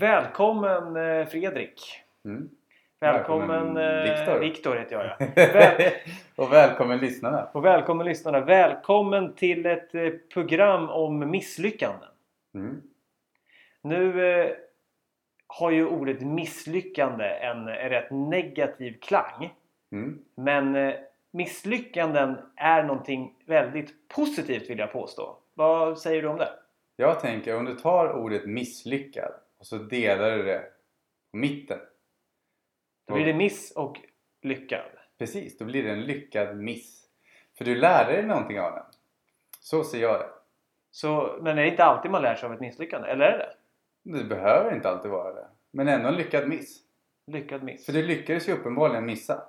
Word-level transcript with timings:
Välkommen 0.00 0.96
eh, 0.96 1.26
Fredrik! 1.26 1.80
Mm. 2.24 2.50
Välkommen, 3.00 3.74
Välkommen, 3.74 4.28
eh, 4.28 4.38
Viktor. 4.38 4.74
Heter 4.76 4.96
jag 4.96 5.06
ja. 5.06 5.26
Väl, 5.34 5.92
och 6.36 6.52
välkommen 6.52 6.98
lyssnarna! 6.98 7.48
och 7.52 7.64
välkommen 7.64 8.06
lyssnarna! 8.06 8.40
Välkommen 8.40 9.34
till 9.34 9.66
ett 9.66 9.94
eh, 9.94 10.10
program 10.32 10.88
om 10.88 11.30
misslyckanden. 11.30 12.08
Mm. 12.54 12.82
Nu 13.82 14.30
eh, 14.30 14.50
har 15.46 15.70
ju 15.70 15.86
ordet 15.86 16.20
misslyckande 16.20 17.24
en 17.24 17.68
rätt 17.68 18.10
negativ 18.10 18.98
klang. 19.00 19.54
Mm. 19.92 20.18
Men 20.34 20.76
eh, 20.76 20.94
misslyckanden 21.30 22.36
är 22.56 22.82
någonting 22.82 23.34
väldigt 23.46 24.08
positivt 24.08 24.70
vill 24.70 24.78
jag 24.78 24.92
påstå. 24.92 25.36
Vad 25.54 25.98
säger 25.98 26.22
du 26.22 26.28
om 26.28 26.38
det? 26.38 26.50
Jag 26.96 27.20
tänker 27.20 27.56
om 27.56 27.64
du 27.64 27.74
tar 27.74 28.12
ordet 28.12 28.46
misslyckad 28.46 29.32
och 29.60 29.66
så 29.66 29.76
delar 29.78 30.30
du 30.30 30.42
det 30.42 30.64
på 31.30 31.36
mitten. 31.36 31.78
Då 33.06 33.14
blir 33.14 33.26
det 33.26 33.34
miss 33.34 33.72
och 33.76 34.00
lyckad. 34.42 34.90
Precis, 35.18 35.58
då 35.58 35.64
blir 35.64 35.82
det 35.82 35.90
en 35.90 36.02
lyckad 36.02 36.56
miss. 36.56 37.06
För 37.58 37.64
du 37.64 37.74
lärde 37.74 38.12
dig 38.12 38.26
någonting 38.26 38.60
av 38.60 38.72
den. 38.72 38.84
Så 39.60 39.84
ser 39.84 40.00
jag 40.00 40.20
det. 40.20 40.28
Så, 40.90 41.38
men 41.42 41.58
är 41.58 41.62
det 41.62 41.68
inte 41.68 41.84
alltid 41.84 42.10
man 42.10 42.22
lär 42.22 42.34
sig 42.34 42.46
av 42.46 42.52
ett 42.52 42.60
misslyckande? 42.60 43.08
Eller 43.08 43.24
är 43.24 43.38
det 43.38 44.18
Det 44.18 44.24
behöver 44.24 44.74
inte 44.74 44.88
alltid 44.88 45.10
vara 45.10 45.34
det. 45.34 45.48
Men 45.70 45.88
ändå 45.88 46.08
en 46.08 46.14
lyckad 46.14 46.48
miss. 46.48 46.82
Lyckad 47.26 47.62
miss? 47.62 47.86
För 47.86 47.92
du 47.92 48.06
lyckades 48.06 48.48
ju 48.48 48.52
uppenbarligen 48.52 49.06
missa. 49.06 49.42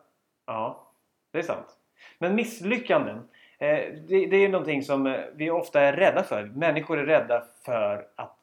Ja, 0.46 0.92
det 1.32 1.40
är 1.40 1.44
sant. 1.44 1.78
Men 2.20 2.36
misslyckanden, 2.36 3.18
eh, 3.60 3.94
det, 4.08 4.36
är 4.36 4.50
någonting 4.50 4.84
som 4.84 5.08
eh, 5.08 5.20
vi 5.34 5.50
ofta 5.50 5.82
är 5.82 5.94
rädda 5.94 6.24
för. 6.24 6.44
Människor 6.44 7.00
är 7.00 7.06
rädda 7.06 7.44
för 7.66 8.08
att 8.16 8.40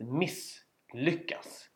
misslyckas. 0.93 1.69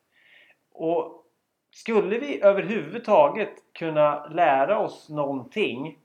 Och 0.72 1.24
skulle 1.70 2.18
vi 2.18 2.42
överhuvudtaget 2.42 3.52
kunna 3.72 4.26
lära 4.26 4.78
oss 4.78 5.08
någonting 5.08 5.98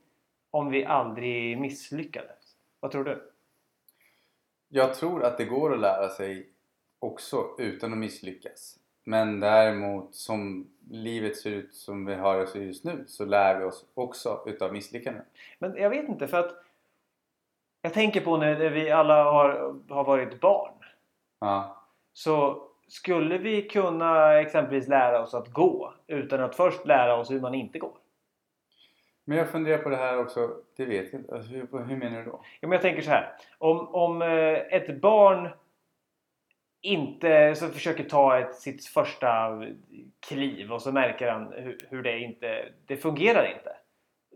om 0.50 0.70
vi 0.70 0.84
aldrig 0.84 1.58
misslyckades? 1.58 2.56
Vad 2.80 2.90
tror 2.90 3.04
du? 3.04 3.32
Jag 4.68 4.94
tror 4.94 5.24
att 5.24 5.38
det 5.38 5.44
går 5.44 5.74
att 5.74 5.80
lära 5.80 6.08
sig 6.08 6.48
också 6.98 7.54
utan 7.58 7.92
att 7.92 7.98
misslyckas. 7.98 8.78
Men 9.04 9.40
däremot 9.40 10.14
som 10.14 10.70
livet 10.90 11.36
ser 11.36 11.50
ut 11.50 11.74
som 11.74 12.04
vi 12.04 12.14
har 12.14 12.46
det 12.54 12.58
just 12.58 12.84
nu 12.84 13.04
så 13.06 13.24
lär 13.24 13.58
vi 13.58 13.64
oss 13.64 13.84
också 13.94 14.42
utav 14.46 14.72
misslyckanden. 14.72 15.24
Men 15.58 15.76
jag 15.76 15.90
vet 15.90 16.08
inte 16.08 16.28
för 16.28 16.38
att 16.38 16.64
jag 17.82 17.94
tänker 17.94 18.20
på 18.20 18.36
när 18.36 18.70
vi 18.70 18.90
alla 18.90 19.24
har, 19.24 19.76
har 19.88 20.04
varit 20.04 20.40
barn. 20.40 20.72
Ja, 21.40 21.82
Så 22.12 22.67
skulle 22.88 23.38
vi 23.38 23.62
kunna 23.62 24.40
exempelvis 24.40 24.88
lära 24.88 25.22
oss 25.22 25.34
att 25.34 25.48
gå 25.48 25.94
utan 26.06 26.40
att 26.40 26.56
först 26.56 26.86
lära 26.86 27.16
oss 27.16 27.30
hur 27.30 27.40
man 27.40 27.54
inte 27.54 27.78
går? 27.78 27.98
Men 29.24 29.38
jag 29.38 29.50
funderar 29.50 29.78
på 29.78 29.88
det 29.88 29.96
här 29.96 30.18
också, 30.18 30.50
det 30.76 30.84
vet 30.84 31.12
jag 31.12 31.20
inte. 31.20 31.34
Alltså, 31.34 31.50
hur, 31.50 31.84
hur 31.84 31.96
menar 31.96 32.18
du 32.18 32.24
då? 32.24 32.40
Ja, 32.60 32.68
men 32.68 32.72
jag 32.72 32.82
tänker 32.82 33.02
så 33.02 33.10
här. 33.10 33.36
Om, 33.58 33.88
om 33.88 34.22
eh, 34.22 34.58
ett 34.70 35.00
barn 35.00 35.48
inte 36.80 37.54
så 37.54 37.68
försöker 37.68 38.04
ta 38.04 38.38
ett, 38.38 38.54
sitt 38.54 38.86
första 38.86 39.62
kliv 40.28 40.72
och 40.72 40.82
så 40.82 40.92
märker 40.92 41.30
han 41.30 41.52
hur, 41.52 41.78
hur 41.90 42.02
det 42.02 42.18
inte 42.18 42.68
det 42.86 42.96
fungerar 42.96 43.54
inte. 43.56 43.76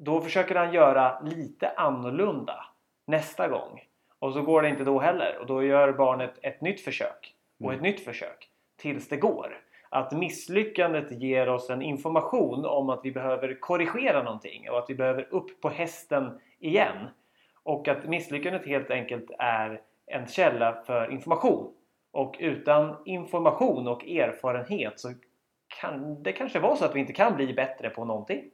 Då 0.00 0.20
försöker 0.20 0.55
han 0.55 0.75
göra 0.75 1.20
lite 1.20 1.70
annorlunda 1.70 2.64
nästa 3.06 3.48
gång. 3.48 3.80
Och 4.19 4.33
så 4.33 4.42
går 4.42 4.62
det 4.62 4.69
inte 4.69 4.84
då 4.84 4.98
heller. 4.98 5.39
Och 5.41 5.47
då 5.47 5.63
gör 5.63 5.92
barnet 5.92 6.39
ett 6.42 6.61
nytt 6.61 6.80
försök. 6.80 7.34
Och 7.64 7.73
ett 7.73 7.78
Mm. 7.78 7.90
nytt 7.92 8.00
försök. 8.05 8.48
Tills 8.77 9.08
det 9.08 9.17
går. 9.17 9.61
Att 9.89 10.12
misslyckandet 10.12 11.23
ger 11.23 11.48
oss 11.48 11.70
en 11.70 11.83
information 11.83 12.64
om 12.64 12.90
att 12.90 13.00
vi 13.05 13.12
behöver 13.12 13.61
korrigera 13.61 14.23
någonting. 14.23 14.70
Och 14.70 14.78
att 14.78 14.90
vi 14.90 14.95
behöver 14.95 15.28
upp 15.30 15.61
på 15.61 15.68
hästen 15.68 16.40
igen. 16.58 16.96
Och 17.62 17.89
att 17.89 18.05
misslyckandet 18.08 18.67
helt 18.67 18.90
enkelt 18.90 19.30
är 19.39 19.80
en 20.06 20.27
källa 20.27 20.83
för 20.86 21.11
information. 21.11 21.74
Och 22.11 22.36
utan 22.40 22.96
information 23.05 23.89
och 23.89 24.08
erfarenhet 24.08 25.01
så 25.01 25.12
kan 25.80 26.22
det 26.22 26.33
kanske 26.33 26.58
vara 26.58 26.77
så 26.77 26.84
att 26.84 26.95
vi 26.95 27.01
inte 27.01 27.12
kan 27.12 27.36
bli 27.36 27.55
bättre 27.55 27.90
på 27.90 28.05
någonting. 28.05 28.45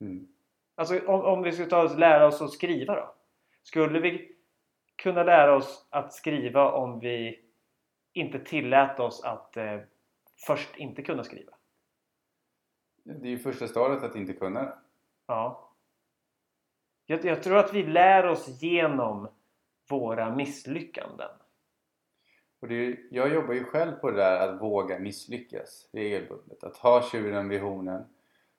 Mm. 0.00 0.28
Alltså 0.74 0.98
om, 1.06 1.20
om 1.20 1.42
vi 1.42 1.52
skulle 1.52 1.68
ta 1.68 1.82
oss 1.82 1.96
lära 1.96 2.26
oss 2.26 2.42
att 2.42 2.50
skriva 2.50 2.94
då? 2.94 3.14
Skulle 3.62 4.00
vi 4.00 4.32
kunna 4.96 5.22
lära 5.22 5.56
oss 5.56 5.86
att 5.90 6.12
skriva 6.12 6.72
om 6.72 7.00
vi 7.00 7.40
inte 8.18 8.38
tillät 8.38 9.00
oss 9.00 9.24
att 9.24 9.56
eh, 9.56 9.80
först 10.46 10.76
inte 10.76 11.02
kunna 11.02 11.24
skriva? 11.24 11.52
Det 13.04 13.28
är 13.28 13.30
ju 13.30 13.38
första 13.38 13.68
stadiet 13.68 14.02
att 14.02 14.16
inte 14.16 14.32
kunna 14.32 14.62
det. 14.62 14.78
Ja. 15.26 15.74
Jag, 17.06 17.24
jag 17.24 17.42
tror 17.42 17.56
att 17.56 17.74
vi 17.74 17.82
lär 17.82 18.26
oss 18.26 18.62
genom 18.62 19.28
våra 19.90 20.34
misslyckanden. 20.34 21.30
Och 22.60 22.68
det 22.68 22.98
jag 23.10 23.34
jobbar 23.34 23.54
ju 23.54 23.64
själv 23.64 23.92
på 23.92 24.10
det 24.10 24.16
där 24.16 24.48
att 24.48 24.60
våga 24.60 24.98
misslyckas 24.98 25.88
regelbundet. 25.92 26.64
Att 26.64 26.76
ha 26.76 27.02
tjuren 27.02 27.48
vid 27.48 27.60
hornen. 27.60 28.04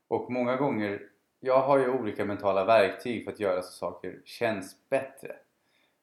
Och 0.07 0.31
många 0.31 0.55
gånger, 0.55 1.09
jag 1.39 1.61
har 1.61 1.79
ju 1.79 1.89
olika 1.89 2.25
mentala 2.25 2.65
verktyg 2.65 3.23
för 3.23 3.31
att 3.31 3.39
göra 3.39 3.61
så 3.61 3.71
saker 3.71 4.21
känns 4.25 4.89
bättre. 4.89 5.35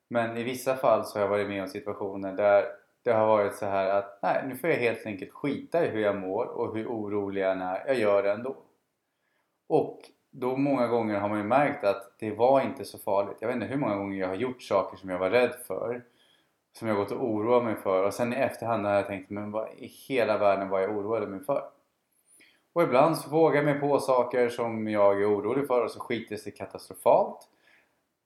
Men 0.09 0.37
i 0.37 0.43
vissa 0.43 0.77
fall 0.77 1.05
så 1.05 1.19
har 1.19 1.22
jag 1.22 1.31
varit 1.31 1.49
med 1.49 1.62
om 1.62 1.69
situationer 1.69 2.33
där 2.33 2.65
det 3.06 3.12
har 3.12 3.27
varit 3.27 3.55
så 3.55 3.67
här 3.67 3.91
att 3.91 4.19
nej, 4.22 4.44
nu 4.49 4.56
får 4.56 4.71
jag 4.71 4.77
helt 4.77 5.06
enkelt 5.06 5.33
skita 5.33 5.87
i 5.87 5.89
hur 5.89 6.00
jag 6.00 6.17
mår 6.17 6.44
och 6.44 6.77
hur 6.77 6.87
orolig 6.87 7.43
jag 7.43 7.61
är. 7.61 7.87
Jag 7.87 7.99
gör 7.99 8.22
det 8.22 8.33
ändå. 8.33 8.56
Och 9.69 10.00
då 10.31 10.56
många 10.56 10.87
gånger 10.87 11.21
har 11.21 11.28
man 11.28 11.39
ju 11.39 11.45
märkt 11.45 11.84
att 11.84 12.19
det 12.19 12.31
var 12.31 12.61
inte 12.61 12.84
så 12.84 12.99
farligt. 12.99 13.37
Jag 13.41 13.49
vet 13.49 13.55
inte 13.55 13.66
hur 13.66 13.77
många 13.77 13.97
gånger 13.97 14.21
jag 14.21 14.28
har 14.28 14.34
gjort 14.34 14.62
saker 14.62 14.97
som 14.97 15.11
jag 15.11 15.19
var 15.19 15.31
rädd 15.31 15.55
för. 15.66 16.05
Som 16.72 16.89
jag 16.89 16.97
gått 16.97 17.11
och 17.11 17.25
oroat 17.25 17.65
mig 17.65 17.77
för. 17.77 18.05
Och 18.05 18.15
sen 18.15 18.33
i 18.33 18.37
efterhand 18.37 18.87
har 18.87 18.93
jag 18.93 19.06
tänkt, 19.06 19.31
men 19.31 19.50
vad 19.50 19.69
i 19.77 19.87
hela 19.87 20.39
världen 20.39 20.69
var 20.69 20.81
jag 20.81 20.97
oroade 20.97 21.27
mig 21.27 21.41
för? 21.41 21.62
Och 22.72 22.83
ibland 22.83 23.16
så 23.16 23.31
vågar 23.31 23.56
jag 23.56 23.65
mig 23.65 23.81
på 23.81 23.99
saker 23.99 24.49
som 24.49 24.89
jag 24.89 25.22
är 25.22 25.34
orolig 25.34 25.66
för 25.66 25.84
och 25.84 25.91
så 25.91 26.00
skiter 26.00 26.34
det 26.34 26.41
sig 26.41 26.53
katastrofalt. 26.53 27.49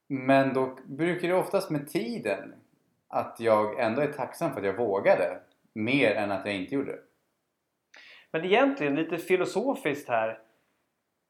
Men 0.06 0.54
då 0.54 0.76
brukar 0.84 1.28
det 1.28 1.34
oftast 1.34 1.70
med 1.70 1.88
tiden 1.88 2.54
att 3.10 3.37
jag 3.41 3.81
ändå 3.81 4.03
är 4.03 4.12
tacksam 4.12 4.53
för 4.53 4.60
att 4.60 4.66
jag 4.66 4.76
vågade. 4.76 5.38
Mer 5.72 6.15
än 6.15 6.31
att 6.31 6.47
jag 6.47 6.54
inte 6.54 6.75
gjorde 6.75 6.93
det. 6.93 7.00
Men 8.32 8.44
egentligen 8.44 8.94
lite 8.94 9.19
filosofiskt 9.19 10.09
här. 10.09 10.38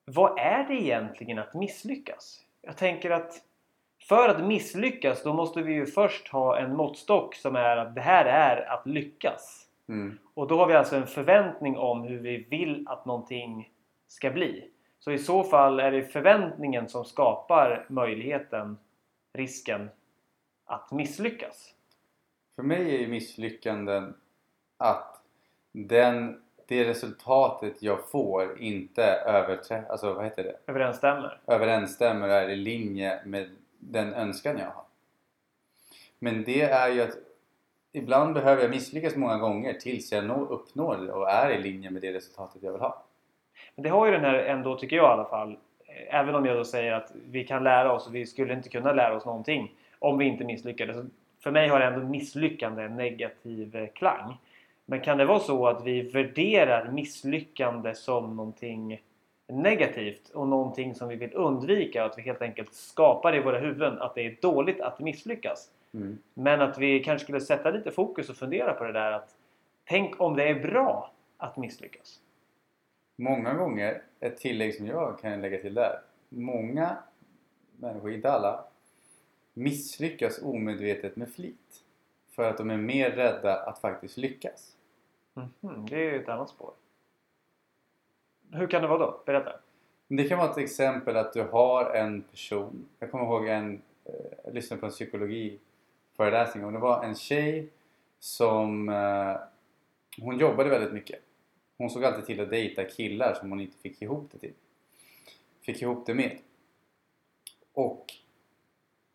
Vad 0.04 0.38
är 0.38 0.64
det 0.64 0.74
egentligen 0.74 1.38
att 1.38 1.54
misslyckas? 1.54 2.44
Jag 2.62 2.76
tänker 2.76 3.10
att 3.10 3.32
för 4.08 4.28
att 4.28 4.44
misslyckas 4.44 5.22
då 5.22 5.32
måste 5.32 5.62
vi 5.62 5.72
ju 5.72 5.86
först 5.86 6.28
ha 6.28 6.58
en 6.58 6.76
måttstock 6.76 7.34
som 7.34 7.56
är 7.56 7.76
att 7.76 7.94
det 7.94 8.00
här 8.00 8.24
är 8.24 8.72
att 8.72 8.86
lyckas. 8.86 9.66
Mm. 9.88 10.18
Och 10.34 10.48
då 10.48 10.58
har 10.58 10.66
vi 10.66 10.74
alltså 10.74 10.96
en 10.96 11.06
förväntning 11.06 11.76
om 11.76 12.02
hur 12.02 12.18
vi 12.18 12.46
vill 12.50 12.84
att 12.88 13.06
någonting 13.06 13.70
ska 14.06 14.30
bli. 14.30 14.70
Så 14.98 15.12
i 15.12 15.18
så 15.18 15.44
fall 15.44 15.80
är 15.80 15.90
det 15.90 16.02
förväntningen 16.02 16.88
som 16.88 17.04
skapar 17.04 17.86
möjligheten, 17.88 18.78
risken 19.34 19.90
att 20.70 20.90
misslyckas. 20.92 21.74
För 22.56 22.62
mig 22.62 23.04
är 23.04 23.08
misslyckanden 23.08 24.14
att 24.76 25.22
den, 25.72 26.42
det 26.66 26.84
resultatet 26.84 27.82
jag 27.82 28.10
får 28.10 28.60
inte 28.60 29.02
överträ, 29.04 29.84
alltså 29.88 30.14
vad 30.14 30.24
heter 30.24 30.44
det? 30.44 30.56
Överensstämmer. 30.66 31.40
överensstämmer 31.46 32.28
och 32.28 32.34
är 32.34 32.48
i 32.48 32.56
linje 32.56 33.20
med 33.24 33.50
den 33.78 34.14
önskan 34.14 34.58
jag 34.58 34.66
har. 34.66 34.84
Men 36.18 36.44
det 36.44 36.62
är 36.62 36.88
ju 36.88 37.02
att 37.02 37.16
ibland 37.92 38.34
behöver 38.34 38.62
jag 38.62 38.70
misslyckas 38.70 39.16
många 39.16 39.38
gånger 39.38 39.72
tills 39.72 40.12
jag 40.12 40.24
når, 40.24 40.52
uppnår 40.52 40.96
det 40.96 41.12
och 41.12 41.30
är 41.30 41.50
i 41.50 41.62
linje 41.62 41.90
med 41.90 42.02
det 42.02 42.12
resultatet 42.12 42.62
jag 42.62 42.72
vill 42.72 42.80
ha. 42.80 43.04
Men 43.74 43.82
det 43.82 43.88
har 43.88 44.06
ju 44.06 44.12
den 44.12 44.24
här 44.24 44.34
ändå, 44.34 44.76
tycker 44.76 44.96
jag 44.96 45.04
i 45.04 45.12
alla 45.12 45.28
fall, 45.28 45.58
eh, 45.86 46.14
även 46.14 46.34
om 46.34 46.46
jag 46.46 46.56
då 46.56 46.64
säger 46.64 46.92
att 46.92 47.12
vi 47.30 47.44
kan 47.46 47.64
lära 47.64 47.92
oss 47.92 48.06
och 48.06 48.14
vi 48.14 48.26
skulle 48.26 48.54
inte 48.54 48.68
kunna 48.68 48.92
lära 48.92 49.16
oss 49.16 49.24
någonting 49.24 49.76
om 50.00 50.18
vi 50.18 50.24
inte 50.24 50.44
misslyckades. 50.44 50.96
För 51.42 51.50
mig 51.50 51.68
har 51.68 51.80
ändå 51.80 52.06
misslyckande 52.06 52.82
en 52.82 52.96
negativ 52.96 53.76
eh, 53.76 53.88
klang. 53.88 54.36
Men 54.86 55.00
kan 55.00 55.18
det 55.18 55.24
vara 55.24 55.38
så 55.38 55.66
att 55.66 55.84
vi 55.84 56.02
värderar 56.02 56.90
misslyckande 56.90 57.94
som 57.94 58.36
någonting 58.36 59.00
negativt 59.48 60.30
och 60.30 60.48
någonting 60.48 60.94
som 60.94 61.08
vi 61.08 61.16
vill 61.16 61.34
undvika 61.34 62.04
att 62.04 62.18
vi 62.18 62.22
helt 62.22 62.42
enkelt 62.42 62.74
skapar 62.74 63.36
i 63.36 63.40
våra 63.40 63.58
huvuden 63.58 63.98
att 63.98 64.14
det 64.14 64.26
är 64.26 64.36
dåligt 64.42 64.80
att 64.80 65.00
misslyckas. 65.00 65.70
Mm. 65.94 66.18
Men 66.34 66.60
att 66.60 66.78
vi 66.78 67.04
kanske 67.04 67.24
skulle 67.24 67.40
sätta 67.40 67.70
lite 67.70 67.90
fokus 67.90 68.30
och 68.30 68.36
fundera 68.36 68.72
på 68.72 68.84
det 68.84 68.92
där 68.92 69.12
att 69.12 69.36
tänk 69.84 70.20
om 70.20 70.36
det 70.36 70.48
är 70.48 70.54
bra 70.54 71.12
att 71.36 71.56
misslyckas. 71.56 72.20
Många 73.16 73.54
gånger, 73.54 74.02
ett 74.20 74.36
tillägg 74.36 74.74
som 74.74 74.86
jag 74.86 75.18
kan 75.20 75.40
lägga 75.40 75.58
till 75.58 75.74
där. 75.74 76.00
Många 76.28 76.96
människor, 77.76 78.12
inte 78.12 78.30
alla, 78.32 78.64
misslyckas 79.60 80.42
omedvetet 80.42 81.16
med 81.16 81.32
flit. 81.32 81.84
För 82.30 82.42
att 82.42 82.58
de 82.58 82.70
är 82.70 82.76
mer 82.76 83.10
rädda 83.10 83.56
att 83.56 83.78
faktiskt 83.78 84.16
lyckas. 84.16 84.76
Mhm, 85.34 85.86
det 85.86 85.96
är 85.96 86.12
ju 86.12 86.22
ett 86.22 86.28
annat 86.28 86.50
spår. 86.50 86.72
Hur 88.52 88.66
kan 88.66 88.82
det 88.82 88.88
vara 88.88 88.98
då? 88.98 89.22
Berätta. 89.26 89.52
Det 90.08 90.28
kan 90.28 90.38
vara 90.38 90.50
ett 90.50 90.58
exempel 90.58 91.16
att 91.16 91.32
du 91.32 91.42
har 91.42 91.94
en 91.94 92.22
person. 92.22 92.88
Jag 92.98 93.10
kommer 93.10 93.24
ihåg 93.24 93.48
en, 93.48 93.82
eh, 94.04 94.14
jag 94.44 94.54
lyssnade 94.54 94.80
på 94.80 94.86
en 94.86 94.92
psykologiföreläsning 94.92 96.64
och 96.64 96.72
det 96.72 96.78
var 96.78 97.04
en 97.04 97.14
tjej 97.14 97.68
som 98.18 98.88
eh, 98.88 99.36
hon 100.20 100.38
jobbade 100.38 100.70
väldigt 100.70 100.92
mycket. 100.92 101.20
Hon 101.76 101.90
såg 101.90 102.04
alltid 102.04 102.26
till 102.26 102.40
att 102.40 102.50
dejta 102.50 102.84
killar 102.84 103.34
som 103.34 103.50
hon 103.50 103.60
inte 103.60 103.78
fick 103.78 104.02
ihop 104.02 104.28
det 104.32 104.38
till. 104.38 104.54
Fick 105.60 105.82
ihop 105.82 106.06
det 106.06 106.14
med. 106.14 106.38
Och 107.72 108.06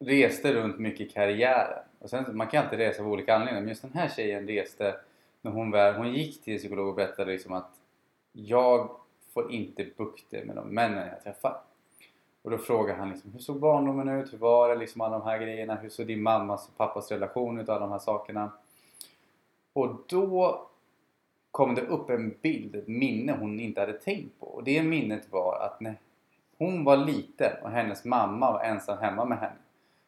reste 0.05 0.53
runt 0.53 0.79
mycket 0.79 1.07
i 1.07 1.09
karriären. 1.09 1.83
Och 1.99 2.09
sen, 2.09 2.37
man 2.37 2.47
kan 2.47 2.63
inte 2.63 2.77
resa 2.77 3.03
av 3.03 3.11
olika 3.11 3.35
anledningar 3.35 3.61
men 3.61 3.69
just 3.69 3.81
den 3.81 3.93
här 3.93 4.09
tjejen 4.09 4.47
reste 4.47 4.95
när 5.41 5.51
hon, 5.51 5.71
väl, 5.71 5.95
hon 5.95 6.13
gick 6.13 6.43
till 6.43 6.53
en 6.53 6.59
psykolog 6.59 6.87
och 6.87 6.95
berättade 6.95 7.31
liksom 7.31 7.53
att 7.53 7.71
jag 8.31 8.89
får 9.33 9.51
inte 9.51 9.85
bukter 9.97 10.45
med 10.45 10.55
de 10.55 10.67
männen 10.67 11.07
jag 11.07 11.23
träffar. 11.23 11.57
Och 12.41 12.51
då 12.51 12.57
frågar 12.57 12.95
han 12.95 13.09
liksom, 13.09 13.31
hur 13.31 13.39
såg 13.39 13.59
barndomen 13.59 14.09
ut? 14.09 14.33
Hur 14.33 14.37
var 14.37 14.69
det? 14.69 14.75
Liksom 14.75 15.01
alla 15.01 15.19
de 15.19 15.27
här 15.27 15.37
grejerna. 15.37 15.75
Hur 15.75 15.89
såg 15.89 16.07
din 16.07 16.21
mammas 16.21 16.67
och 16.67 16.77
pappas 16.77 17.11
relation 17.11 17.59
ut? 17.59 17.69
Och 17.69 17.75
Alla 17.75 17.85
de 17.85 17.91
här 17.91 17.99
sakerna. 17.99 18.51
Och 19.73 20.03
då 20.07 20.67
kom 21.51 21.75
det 21.75 21.81
upp 21.81 22.09
en 22.09 22.35
bild, 22.41 22.75
ett 22.75 22.87
minne 22.87 23.37
hon 23.39 23.59
inte 23.59 23.79
hade 23.79 23.93
tänkt 23.93 24.39
på. 24.39 24.45
Och 24.45 24.63
det 24.63 24.83
minnet 24.83 25.31
var 25.31 25.59
att 25.59 25.81
när 25.81 25.95
hon 26.57 26.83
var 26.83 26.97
liten 26.97 27.63
och 27.63 27.69
hennes 27.69 28.05
mamma 28.05 28.51
var 28.51 28.63
ensam 28.63 28.97
hemma 28.97 29.25
med 29.25 29.37
henne. 29.37 29.55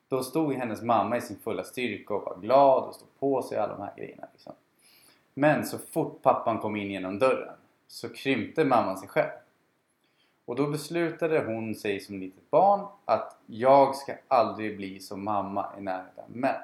Då 0.09 0.23
stod 0.23 0.53
hennes 0.53 0.81
mamma 0.81 1.17
i 1.17 1.21
sin 1.21 1.39
fulla 1.39 1.63
styrka 1.63 2.13
och 2.13 2.23
var 2.23 2.37
glad 2.41 2.83
och 2.83 2.95
stod 2.95 3.19
på 3.19 3.41
sig 3.41 3.57
alla 3.57 3.73
de 3.73 3.81
här 3.81 3.93
grejerna. 3.97 4.27
Liksom. 4.33 4.53
Men 5.33 5.65
så 5.65 5.77
fort 5.77 6.21
pappan 6.21 6.59
kom 6.59 6.75
in 6.75 6.91
genom 6.91 7.19
dörren 7.19 7.55
så 7.87 8.09
krympte 8.09 8.65
mamman 8.65 8.97
sig 8.97 9.09
själv. 9.09 9.29
Och 10.45 10.55
då 10.55 10.67
beslutade 10.67 11.43
hon 11.45 11.75
sig 11.75 11.99
som 11.99 12.19
litet 12.19 12.49
barn 12.49 12.87
att 13.05 13.37
jag 13.45 13.95
ska 13.95 14.13
aldrig 14.27 14.77
bli 14.77 14.99
som 14.99 15.23
mamma 15.23 15.71
i 15.77 15.81
närheten. 15.81 16.25
Men 16.27 16.55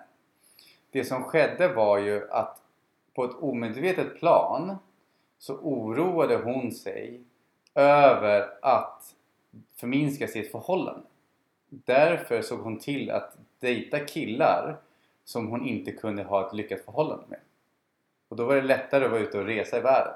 det 0.92 1.04
som 1.04 1.24
skedde 1.24 1.68
var 1.68 1.98
ju 1.98 2.32
att 2.32 2.62
på 3.16 3.24
ett 3.24 3.36
omedvetet 3.40 4.20
plan 4.20 4.78
så 5.40 5.56
oroade 5.56 6.36
hon 6.36 6.72
sig 6.72 7.22
över 7.76 8.50
att 8.62 9.16
förminska 9.76 10.28
sitt 10.28 10.52
förhållande. 10.52 11.08
Därför 11.86 12.42
såg 12.42 12.60
hon 12.60 12.80
till 12.80 13.12
att 13.12 13.38
dejta 13.60 14.00
killar 14.00 14.78
som 15.24 15.48
hon 15.48 15.68
inte 15.68 15.92
kunde 15.92 16.24
ha 16.24 16.48
ett 16.48 16.54
lyckat 16.54 16.82
förhållande 16.86 17.24
med. 17.28 17.40
Och 18.30 18.36
då 18.36 18.46
var 18.46 18.56
det 18.56 18.62
lättare 18.62 19.06
att 19.06 19.12
vara 19.12 19.22
ute 19.22 19.40
och 19.40 19.46
resa 19.46 19.78
i 19.78 19.82
världen. 19.82 20.14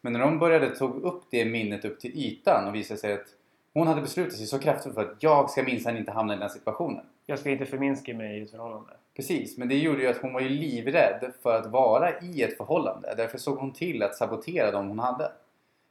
Men 0.00 0.12
när 0.12 0.20
de 0.20 0.38
började 0.38 0.76
tog 0.76 1.02
upp 1.02 1.22
det 1.30 1.44
minnet 1.44 1.84
upp 1.84 2.00
till 2.00 2.18
ytan 2.18 2.68
och 2.68 2.74
visade 2.74 3.00
sig 3.00 3.12
att 3.12 3.26
hon 3.74 3.86
hade 3.86 4.00
beslutat 4.00 4.32
sig 4.32 4.46
så 4.46 4.58
kraftfullt 4.58 4.94
för 4.94 5.02
att 5.02 5.22
jag 5.22 5.50
ska 5.50 5.62
minsann 5.62 5.96
inte 5.96 6.12
hamna 6.12 6.32
i 6.32 6.36
den 6.36 6.42
här 6.42 6.48
situationen. 6.48 7.04
Jag 7.26 7.38
ska 7.38 7.50
inte 7.50 7.66
förminska 7.66 8.14
mig 8.14 8.38
i 8.38 8.42
ett 8.42 8.50
förhållande. 8.50 8.92
Precis, 9.16 9.58
men 9.58 9.68
det 9.68 9.78
gjorde 9.78 10.02
ju 10.02 10.08
att 10.08 10.22
hon 10.22 10.32
var 10.32 10.40
ju 10.40 10.48
livrädd 10.48 11.32
för 11.42 11.58
att 11.58 11.66
vara 11.66 12.20
i 12.20 12.42
ett 12.42 12.56
förhållande. 12.56 13.14
Därför 13.16 13.38
såg 13.38 13.58
hon 13.58 13.72
till 13.72 14.02
att 14.02 14.16
sabotera 14.16 14.70
dem 14.70 14.88
hon 14.88 14.98
hade. 14.98 15.32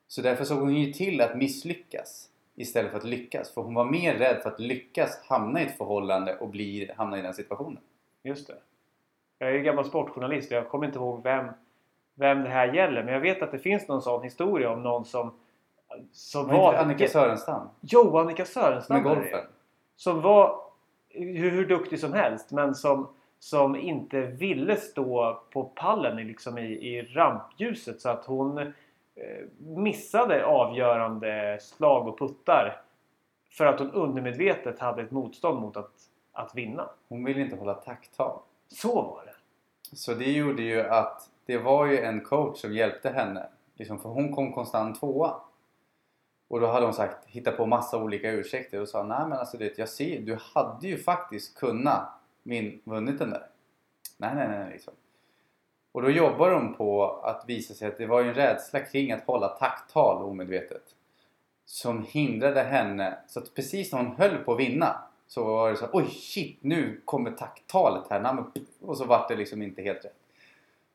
Så 0.08 0.22
därför 0.22 0.46
såg 0.46 0.60
hon 0.60 0.76
ju 0.76 0.94
till 0.94 1.22
att 1.22 1.38
misslyckas 1.38 2.30
istället 2.56 2.92
för 2.92 2.98
att 2.98 3.04
lyckas. 3.04 3.54
För 3.54 3.62
hon 3.62 3.74
var 3.74 3.86
mer 3.86 4.14
rädd 4.16 4.42
för 4.44 4.50
att 4.50 4.60
lyckas 4.60 5.22
hamna 5.28 5.62
i 5.62 5.66
ett 5.66 5.78
förhållande 5.78 6.38
och 6.38 6.50
bli, 6.50 6.92
hamna 6.98 7.20
i 7.20 7.22
den 7.22 7.34
situationen. 7.34 7.82
Just 8.24 8.48
det. 8.48 8.56
Jag 9.40 9.50
är 9.50 9.54
ju 9.54 9.62
gammal 9.62 9.86
sportjournalist 9.86 10.52
och 10.52 10.58
jag 10.58 10.70
kommer 10.70 10.86
inte 10.86 11.00
ihåg 11.00 11.24
vem, 11.24 11.48
vem 12.16 12.44
det 12.44 12.50
här 12.50 12.74
gäller. 12.74 13.04
Men 13.04 13.14
jag 13.14 13.22
vet 13.22 13.42
att 13.42 13.52
det 13.52 13.60
finns 13.60 13.88
någon 13.88 14.02
sån 14.02 14.24
historia 14.24 14.72
om 14.72 14.84
någon 14.84 15.06
som... 15.06 15.34
som 16.12 16.48
Var 16.48 16.68
inte 16.70 16.80
Annika 16.80 17.08
Sörenstam? 17.08 17.68
Jo, 17.82 18.18
Annika 18.18 18.46
Sörenstam 18.46 18.96
Med 18.96 19.04
golfen? 19.04 19.46
Som 19.96 20.22
var 20.22 20.60
hur, 21.10 21.50
hur 21.52 21.68
duktig 21.68 22.00
som 22.00 22.14
helst 22.14 22.52
men 22.52 22.76
som, 22.76 23.08
som 23.40 23.76
inte 23.76 24.22
ville 24.22 24.76
stå 24.76 25.42
på 25.52 25.64
pallen 25.64 26.20
i- 26.20 26.24
liksom 26.24 26.58
i, 26.58 26.66
i 26.66 27.02
rampljuset 27.02 28.02
så 28.02 28.10
att 28.10 28.26
hon 28.26 28.74
missade 29.58 30.46
avgörande 30.46 31.58
slag 31.62 32.08
och 32.08 32.20
puttar 32.20 32.82
för 33.52 33.66
att 33.66 33.80
hon 33.80 33.92
undermedvetet 33.92 34.80
hade 34.80 35.02
ett 35.02 35.12
motstånd 35.12 35.62
mot 35.62 35.78
att, 35.78 35.94
att 36.32 36.56
vinna. 36.56 36.90
Hon 37.08 37.24
ville 37.24 37.42
inte 37.42 37.56
hålla 37.56 37.74
takttal. 37.74 38.40
Så 38.68 39.02
var 39.02 39.26
det. 39.26 39.36
Så 39.96 40.14
det 40.14 40.32
gjorde 40.32 40.62
ju 40.64 40.82
att 40.82 41.30
det 41.46 41.58
var 41.58 41.86
ju 41.86 42.00
en 42.00 42.22
coach 42.22 42.58
som 42.58 42.74
hjälpte 42.74 43.10
henne. 43.10 43.48
Liksom, 43.76 44.00
för 44.00 44.10
hon 44.10 44.36
kom 44.36 44.54
konstant 44.54 45.00
tvåa. 45.00 45.36
Och 46.48 46.60
då 46.60 46.68
hade 46.68 46.86
hon 46.86 46.94
sagt, 46.94 47.26
hitta 47.26 47.52
på 47.52 47.66
massa 47.66 47.98
olika 47.98 48.32
ursäkter 48.32 48.82
och 48.82 48.90
sa 48.90 49.04
nej 49.04 49.28
men 49.30 49.34
alltså 49.40 49.58
det, 49.58 49.78
jag 49.78 49.90
ser 49.90 50.22
du 50.22 50.38
hade 50.54 50.88
ju 50.88 50.98
faktiskt 50.98 51.58
kunnat 51.58 52.10
vin, 52.44 52.82
vunnit 52.84 53.20
den 53.20 53.30
där. 53.30 53.48
Nej 54.18 54.36
nej 54.36 54.48
nej 54.48 54.72
liksom. 54.72 54.94
Och 55.96 56.02
då 56.02 56.10
jobbar 56.10 56.52
de 56.52 56.74
på 56.74 57.20
att 57.24 57.44
visa 57.48 57.74
sig 57.74 57.88
att 57.88 57.98
det 57.98 58.06
var 58.06 58.22
ju 58.22 58.28
en 58.28 58.34
rädsla 58.34 58.80
kring 58.80 59.12
att 59.12 59.24
hålla 59.26 59.48
takttal 59.48 60.24
omedvetet. 60.24 60.82
Som 61.66 62.06
hindrade 62.10 62.64
henne, 62.64 63.18
så 63.28 63.40
att 63.40 63.54
precis 63.54 63.92
när 63.92 64.00
hon 64.00 64.16
höll 64.16 64.38
på 64.38 64.54
att 64.54 64.60
vinna 64.60 64.96
så 65.28 65.44
var 65.44 65.70
det 65.70 65.78
så 65.78 65.88
oj 65.94 66.06
shit 66.06 66.58
nu 66.62 67.02
kommer 67.06 67.32
tacktalet 67.32 68.08
här. 68.10 68.44
Och 68.82 68.98
så 68.98 69.06
vart 69.06 69.28
det 69.28 69.36
liksom 69.36 69.62
inte 69.62 69.82
helt 69.82 70.06
rätt. 70.06 70.20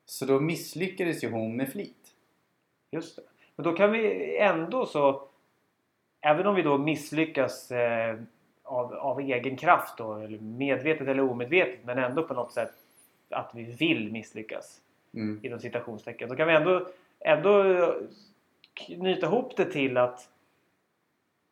Så 0.05 0.25
då 0.25 0.39
misslyckades 0.39 1.23
ju 1.23 1.31
hon 1.31 1.55
med 1.55 1.71
flit. 1.71 2.13
Just 2.91 3.15
det. 3.15 3.21
Men 3.55 3.63
då 3.63 3.73
kan 3.73 3.91
vi 3.91 4.37
ändå 4.37 4.85
så... 4.85 5.27
Även 6.21 6.47
om 6.47 6.55
vi 6.55 6.61
då 6.61 6.77
misslyckas 6.77 7.71
eh, 7.71 8.19
av, 8.63 8.93
av 8.93 9.19
egen 9.19 9.57
kraft 9.57 9.97
då, 9.97 10.13
eller 10.13 10.39
medvetet 10.39 11.07
eller 11.07 11.23
omedvetet, 11.23 11.79
men 11.85 11.97
ändå 11.97 12.23
på 12.23 12.33
något 12.33 12.53
sätt 12.53 12.73
att 13.29 13.51
vi 13.53 13.63
vill 13.63 14.11
misslyckas 14.11 14.81
Mm. 15.13 15.39
inom 15.43 15.59
citationstecken. 15.59 16.29
Då 16.29 16.35
kan 16.35 16.47
vi 16.47 16.53
ändå, 16.53 16.87
ändå 17.19 17.63
knyta 18.73 19.25
ihop 19.25 19.57
det 19.57 19.65
till 19.65 19.97
att 19.97 20.29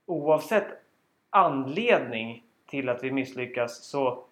oavsett 0.06 0.68
anledning 1.30 2.44
till 2.68 2.90
att 2.90 3.04
vi 3.04 3.12
misslyckas 3.12 3.84
så, 3.84 4.24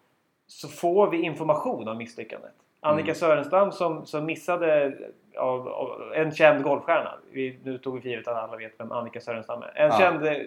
så 0.47 0.67
får 0.67 1.09
vi 1.11 1.17
information 1.21 1.87
om 1.87 1.97
misslyckandet. 1.97 2.51
Annika 2.79 3.03
Mm. 3.05 3.15
Sörenstam 3.15 3.71
som, 3.71 4.05
som 4.05 4.25
missade 4.25 4.97
av, 5.37 5.67
av 5.67 6.13
en 6.15 6.31
känd 6.31 6.63
golfstjärna. 6.63 7.13
Vi, 7.31 7.59
nu 7.63 7.77
tog 7.77 7.95
vi 7.95 8.01
för 8.01 8.09
givet 8.09 8.27
att 8.27 8.37
alla 8.37 8.57
vet 8.57 8.79
vem 8.79 8.91
Annika 8.91 9.21
Sörenstam 9.21 9.61
är. 9.63 9.71
En 9.75 9.87
Ja. 9.91 9.97
känd 9.99 10.25
eh, 10.27 10.37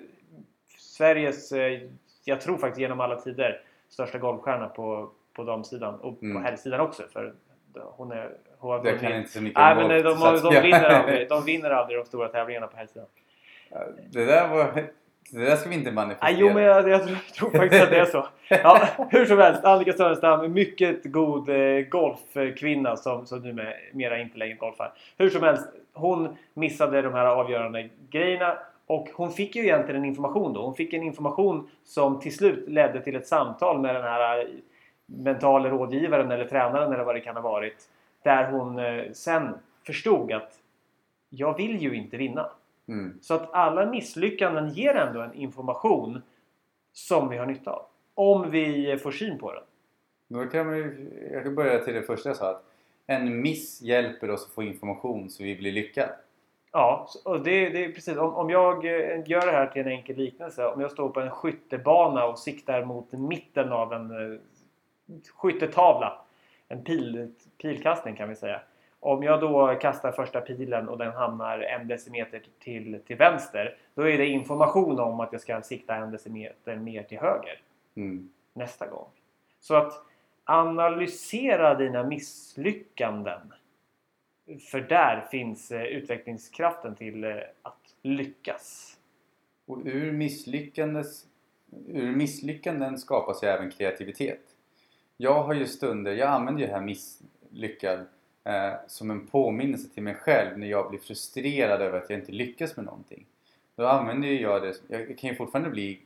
Sveriges, 0.78 1.52
eh, 1.52 1.80
jag 2.24 2.40
tror 2.40 2.56
faktiskt 2.58 2.80
genom 2.80 3.00
alla 3.00 3.20
tider, 3.20 3.62
största 3.88 4.18
golfstjärna 4.18 4.68
på, 4.68 5.10
på 5.32 5.44
damsidan 5.44 5.94
och 6.00 6.22
Mm. 6.22 6.36
på 6.36 6.48
herrsidan 6.48 6.80
också. 6.80 7.02
För 7.12 7.34
hon 7.74 8.12
är... 8.12 8.30
Hon 8.58 8.70
har 8.70 8.86
Jag 8.86 9.00
kan 9.00 9.12
inte 9.12 9.30
så 9.30 9.40
mycket 9.40 9.58
Nej 9.58 9.76
men 9.76 9.88
de, 9.88 10.02
de, 10.02 10.40
de, 10.42 10.54
jag- 10.54 10.62
vinner 10.62 10.88
aldrig, 10.88 11.28
de 11.28 11.44
vinner 11.44 11.70
aldrig 11.70 11.98
de 11.98 12.04
stora 12.04 12.28
tävlingarna 12.28 12.66
på 12.66 12.76
herrsidan. 12.76 13.06
Det 14.10 14.24
där 14.24 14.48
var... 14.48 14.84
Det 15.32 15.44
där 15.44 15.56
ska 15.56 15.68
vi 15.68 15.74
inte 15.74 15.92
manifestera. 15.92 16.30
Nej, 16.30 16.40
jo 16.40 16.52
men 16.54 16.62
jag, 16.62 16.88
jag 16.88 17.06
tror, 17.06 17.16
tror 17.34 17.50
faktiskt 17.50 17.82
att 17.84 17.90
det 17.90 17.98
är 18.00 18.04
så. 18.04 18.26
Ja, 18.48 18.88
hur 19.10 19.26
som 19.26 19.38
helst, 19.38 19.64
Annika 19.64 19.92
Sörenstam, 19.92 20.44
en 20.44 20.52
mycket 20.52 21.04
god 21.04 21.48
eh, 21.48 21.80
golfkvinna 21.80 22.96
som, 22.96 23.26
som 23.26 23.38
numera 23.92 24.18
inte 24.18 24.38
längre 24.38 24.54
golfar. 24.54 24.92
Hur 25.18 25.30
som 25.30 25.42
helst, 25.42 25.66
hon 25.92 26.36
missade 26.54 27.02
de 27.02 27.14
här 27.14 27.26
avgörande 27.26 27.88
grejerna 28.10 28.58
och 28.86 29.08
hon 29.14 29.32
fick 29.32 29.56
ju 29.56 29.62
egentligen 29.62 30.00
en 30.00 30.08
information 30.08 30.52
då. 30.52 30.62
Hon 30.62 30.74
fick 30.74 30.92
en 30.92 31.02
information 31.02 31.70
som 31.84 32.20
till 32.20 32.36
slut 32.36 32.68
ledde 32.68 33.00
till 33.00 33.16
ett 33.16 33.26
samtal 33.26 33.80
med 33.80 33.94
den 33.94 34.04
här 34.04 34.48
mentala 35.16 35.68
rådgivaren 35.68 36.30
eller 36.30 36.44
tränaren 36.44 36.92
eller 36.92 37.04
vad 37.04 37.14
det 37.14 37.20
kan 37.20 37.36
ha 37.36 37.42
varit. 37.42 37.88
Där 38.22 38.50
hon 38.52 38.78
eh, 38.78 39.12
sen 39.12 39.54
förstod 39.86 40.32
att 40.32 40.58
jag 41.28 41.56
vill 41.56 41.82
ju 41.82 41.94
inte 41.94 42.16
vinna. 42.16 42.50
Mm. 42.88 43.18
Så 43.20 43.34
att 43.34 43.52
alla 43.52 43.86
misslyckanden 43.86 44.68
ger 44.68 44.94
ändå 44.94 45.20
en 45.20 45.34
information 45.34 46.22
som 46.92 47.28
vi 47.28 47.36
har 47.36 47.46
nytta 47.46 47.70
av. 47.70 47.86
Om 48.14 48.50
vi 48.50 48.98
får 49.02 49.10
syn 49.10 49.38
på 49.38 49.52
den. 49.52 49.62
Då 50.28 50.46
kan 50.46 50.70
vi, 50.70 51.08
jag 51.32 51.42
kan 51.42 51.54
börja 51.54 51.78
till 51.78 51.94
det 51.94 52.02
första 52.02 52.28
jag 52.28 52.36
sa. 52.36 52.50
Att 52.50 52.64
en 53.06 53.42
miss 53.42 53.82
hjälper 53.82 54.30
oss 54.30 54.46
att 54.46 54.52
få 54.52 54.62
information 54.62 55.30
så 55.30 55.42
vi 55.42 55.56
blir 55.56 55.72
lyckade. 55.72 56.12
Ja, 56.72 57.08
och 57.24 57.40
det, 57.40 57.68
det 57.68 57.84
är 57.84 57.92
precis. 57.92 58.16
Om, 58.16 58.34
om 58.34 58.50
jag 58.50 58.84
eh, 58.84 59.22
gör 59.26 59.46
det 59.46 59.52
här 59.52 59.66
till 59.66 59.82
en 59.82 59.88
enkel 59.88 60.16
liknelse. 60.16 60.66
Om 60.66 60.80
jag 60.80 60.90
står 60.90 61.08
på 61.08 61.20
en 61.20 61.30
skyttebana 61.30 62.26
och 62.26 62.38
siktar 62.38 62.84
mot 62.84 63.12
mitten 63.12 63.72
av 63.72 63.92
en 63.92 64.10
eh, 64.10 64.38
skyttetavla. 65.34 66.24
En 66.68 66.84
pil, 66.84 67.32
pilkastning 67.62 68.16
kan 68.16 68.28
vi 68.28 68.36
säga. 68.36 68.60
Om 69.00 69.22
jag 69.22 69.40
då 69.40 69.78
kastar 69.80 70.12
första 70.12 70.40
pilen 70.40 70.88
och 70.88 70.98
den 70.98 71.12
hamnar 71.12 71.58
en 71.58 71.88
decimeter 71.88 72.42
till, 72.58 73.00
till 73.06 73.16
vänster. 73.16 73.76
Då 73.94 74.08
är 74.08 74.18
det 74.18 74.26
information 74.26 75.00
om 75.00 75.20
att 75.20 75.32
jag 75.32 75.40
ska 75.40 75.62
sikta 75.62 75.94
en 75.94 76.10
decimeter 76.10 76.76
mer 76.76 77.02
till 77.02 77.18
höger. 77.18 77.60
Mm. 77.94 78.30
nästa 78.52 78.86
gång. 78.86 79.08
Så 79.60 79.74
att 79.74 79.92
analysera 80.44 81.74
dina 81.74 82.04
misslyckanden 82.04 83.52
För 84.70 84.80
där 84.80 85.20
finns 85.30 85.70
eh, 85.70 85.82
utvecklingskraften 85.82 86.94
till 86.94 87.24
eh, 87.24 87.36
att 87.62 87.94
lyckas. 88.02 88.96
Och 89.66 89.78
ur, 89.84 90.12
misslyckanden 92.12 92.98
skapas 92.98 93.42
ju 93.42 93.48
även 93.48 93.70
kreativitet. 93.70 94.49
Jag 95.22 95.42
har 95.42 95.54
ju 95.54 95.66
stunder, 95.66 96.12
jag 96.12 96.28
använder 96.28 96.60
ju 96.60 96.66
det 96.66 96.72
här 96.72 96.80
misslyckad 96.80 98.06
eh, 98.44 98.72
som 98.86 99.10
en 99.10 99.26
påminnelse 99.26 99.88
till 99.88 100.02
mig 100.02 100.14
själv 100.14 100.58
när 100.58 100.66
jag 100.66 100.90
blir 100.90 101.00
frustrerad 101.00 101.82
över 101.82 101.98
att 101.98 102.10
jag 102.10 102.18
inte 102.18 102.32
lyckas 102.32 102.76
med 102.76 102.84
någonting. 102.84 103.26
Då 103.76 103.86
använder 103.86 104.28
ju 104.28 104.40
jag 104.40 104.62
det, 104.62 104.74
jag 104.88 105.18
kan 105.18 105.30
ju 105.30 105.36
fortfarande 105.36 105.70
bli 105.70 106.00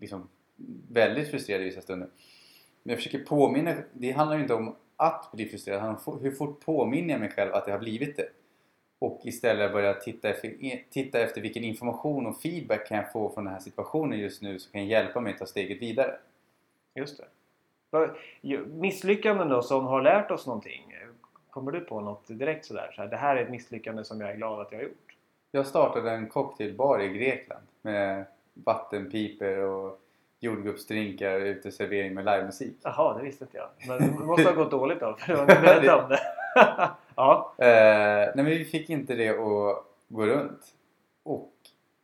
liksom 0.00 0.28
väldigt 0.88 1.30
frustrerad 1.30 1.62
i 1.62 1.64
vissa 1.64 1.80
stunder. 1.80 2.08
Men 2.82 2.90
jag 2.90 2.98
försöker 2.98 3.24
påminna, 3.24 3.74
det 3.92 4.10
handlar 4.10 4.36
ju 4.36 4.42
inte 4.42 4.54
om 4.54 4.76
att 4.96 5.32
bli 5.32 5.48
frustrerad, 5.48 5.78
det 5.78 5.82
handlar 5.82 6.12
om 6.12 6.20
hur 6.20 6.30
fort 6.30 6.64
påminner 6.64 7.14
jag 7.14 7.20
mig 7.20 7.30
själv 7.30 7.54
att 7.54 7.66
jag 7.66 7.74
har 7.74 7.80
blivit 7.80 8.16
det. 8.16 8.28
Och 8.98 9.20
istället 9.24 9.72
börja 9.72 9.94
titta 9.94 10.28
efter, 10.28 10.64
e, 10.64 10.84
titta 10.90 11.20
efter 11.20 11.40
vilken 11.40 11.64
information 11.64 12.26
och 12.26 12.40
feedback 12.40 12.88
kan 12.88 12.96
jag 12.96 13.12
få 13.12 13.30
från 13.30 13.44
den 13.44 13.52
här 13.52 13.60
situationen 13.60 14.18
just 14.18 14.42
nu 14.42 14.58
som 14.58 14.72
kan 14.72 14.86
hjälpa 14.86 15.20
mig 15.20 15.32
att 15.32 15.38
ta 15.38 15.46
steget 15.46 15.82
vidare. 15.82 16.16
Just 16.94 17.18
det. 17.18 17.24
Misslyckanden 18.66 19.48
då 19.48 19.62
som 19.62 19.86
har 19.86 20.02
lärt 20.02 20.30
oss 20.30 20.46
någonting. 20.46 20.94
Kommer 21.50 21.72
du 21.72 21.80
på 21.80 22.00
något 22.00 22.28
direkt 22.28 22.64
sådär? 22.64 22.92
Så 22.96 23.02
här, 23.02 23.08
det 23.08 23.16
här 23.16 23.36
är 23.36 23.42
ett 23.42 23.50
misslyckande 23.50 24.04
som 24.04 24.20
jag 24.20 24.30
är 24.30 24.36
glad 24.36 24.60
att 24.60 24.72
jag 24.72 24.78
har 24.78 24.84
gjort. 24.84 25.16
Jag 25.50 25.66
startade 25.66 26.10
en 26.10 26.28
cocktailbar 26.28 27.02
i 27.02 27.08
Grekland 27.08 27.62
med 27.82 28.24
vattenpiper 28.54 29.58
och 29.58 30.00
jordgubbsdrinkar, 30.40 31.40
uteservering 31.40 32.14
med 32.14 32.24
livemusik. 32.24 32.76
Jaha, 32.82 33.18
det 33.18 33.24
visste 33.24 33.44
inte 33.44 33.56
jag. 33.56 33.68
Men 33.88 33.98
det 34.18 34.24
måste 34.24 34.48
ha 34.48 34.52
gått 34.52 34.70
dåligt 34.70 35.00
då, 35.00 35.16
för 35.18 35.32
du 35.32 35.38
har 35.38 35.42
inte 35.42 35.60
berättat 35.62 36.04
om 36.04 36.10
det. 36.10 36.20
ja. 37.14 37.54
Eh, 37.58 38.32
nej 38.34 38.36
men 38.36 38.46
vi 38.46 38.64
fick 38.64 38.90
inte 38.90 39.14
det 39.14 39.28
att 39.28 39.84
gå 40.08 40.26
runt. 40.26 40.74
Och 41.22 41.52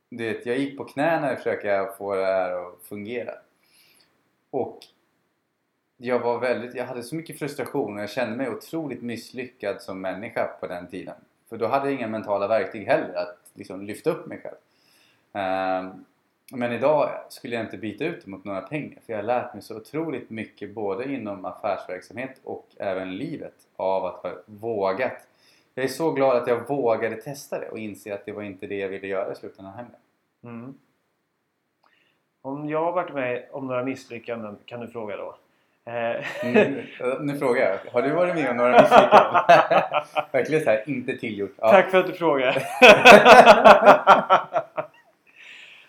du 0.08 0.24
vet, 0.24 0.46
jag 0.46 0.58
gick 0.58 0.78
på 0.78 0.84
knäna 0.84 1.32
och 1.32 1.38
försöka 1.38 1.92
få 1.98 2.14
det 2.14 2.24
här 2.24 2.52
att 2.52 2.82
fungera. 2.82 3.32
Och 4.50 4.78
jag 6.02 6.18
var 6.18 6.38
väldigt, 6.38 6.74
jag 6.74 6.84
hade 6.84 7.02
så 7.02 7.14
mycket 7.14 7.38
frustration 7.38 7.96
och 7.96 8.02
jag 8.02 8.10
kände 8.10 8.36
mig 8.36 8.50
otroligt 8.50 9.02
misslyckad 9.02 9.82
som 9.82 10.00
människa 10.00 10.46
på 10.60 10.66
den 10.66 10.86
tiden. 10.86 11.14
För 11.48 11.56
då 11.56 11.66
hade 11.66 11.84
jag 11.84 11.94
inga 11.94 12.08
mentala 12.08 12.48
verktyg 12.48 12.86
heller 12.86 13.14
att 13.14 13.50
liksom 13.54 13.82
lyfta 13.82 14.10
upp 14.10 14.26
mig 14.26 14.40
själv. 14.42 14.56
Ehm, 15.32 16.04
men 16.52 16.72
idag 16.72 17.10
skulle 17.28 17.56
jag 17.56 17.64
inte 17.64 17.78
byta 17.78 18.04
ut 18.04 18.24
det 18.24 18.30
mot 18.30 18.44
några 18.44 18.60
pengar 18.60 18.98
för 19.06 19.12
jag 19.12 19.18
har 19.18 19.22
lärt 19.24 19.54
mig 19.54 19.62
så 19.62 19.76
otroligt 19.76 20.30
mycket 20.30 20.74
både 20.74 21.12
inom 21.12 21.44
affärsverksamhet 21.44 22.40
och 22.44 22.66
även 22.76 23.16
livet 23.16 23.54
av 23.76 24.04
att 24.04 24.22
ha 24.22 24.32
vågat. 24.46 25.26
Jag 25.74 25.84
är 25.84 25.88
så 25.88 26.12
glad 26.12 26.36
att 26.36 26.48
jag 26.48 26.68
vågade 26.68 27.16
testa 27.16 27.60
det 27.60 27.68
och 27.68 27.78
inse 27.78 28.14
att 28.14 28.26
det 28.26 28.32
var 28.32 28.42
inte 28.42 28.66
det 28.66 28.78
jag 28.78 28.88
ville 28.88 29.06
göra 29.06 29.32
i 29.32 29.36
slutändan 29.36 29.74
heller. 29.74 29.98
Mm. 30.44 30.74
Om 32.42 32.68
jag 32.68 32.84
har 32.84 32.92
varit 32.92 33.14
med 33.14 33.48
om 33.52 33.66
några 33.66 33.84
misslyckanden 33.84 34.58
kan 34.64 34.80
du 34.80 34.88
fråga 34.88 35.16
då? 35.16 35.36
Eh. 35.90 36.46
Mm, 36.46 36.74
nu 37.26 37.38
frågar 37.38 37.70
jag. 37.70 37.92
Har 37.92 38.02
du 38.02 38.10
varit 38.10 38.34
med 38.34 38.50
om 38.50 38.56
några 38.56 38.72
misslyckanden? 38.72 39.42
Verkligen 40.32 40.64
så 40.64 40.70
här, 40.70 40.82
inte 40.86 41.16
tillgjort. 41.16 41.54
Ja. 41.56 41.70
Tack 41.70 41.90
för 41.90 41.98
att 41.98 42.06
du 42.06 42.12
frågar. 42.12 42.52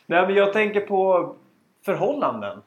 Nej 0.06 0.28
men 0.28 0.36
jag 0.36 0.54
tänker 0.54 0.82
på 0.82 1.34
förhållanden. 1.86 2.62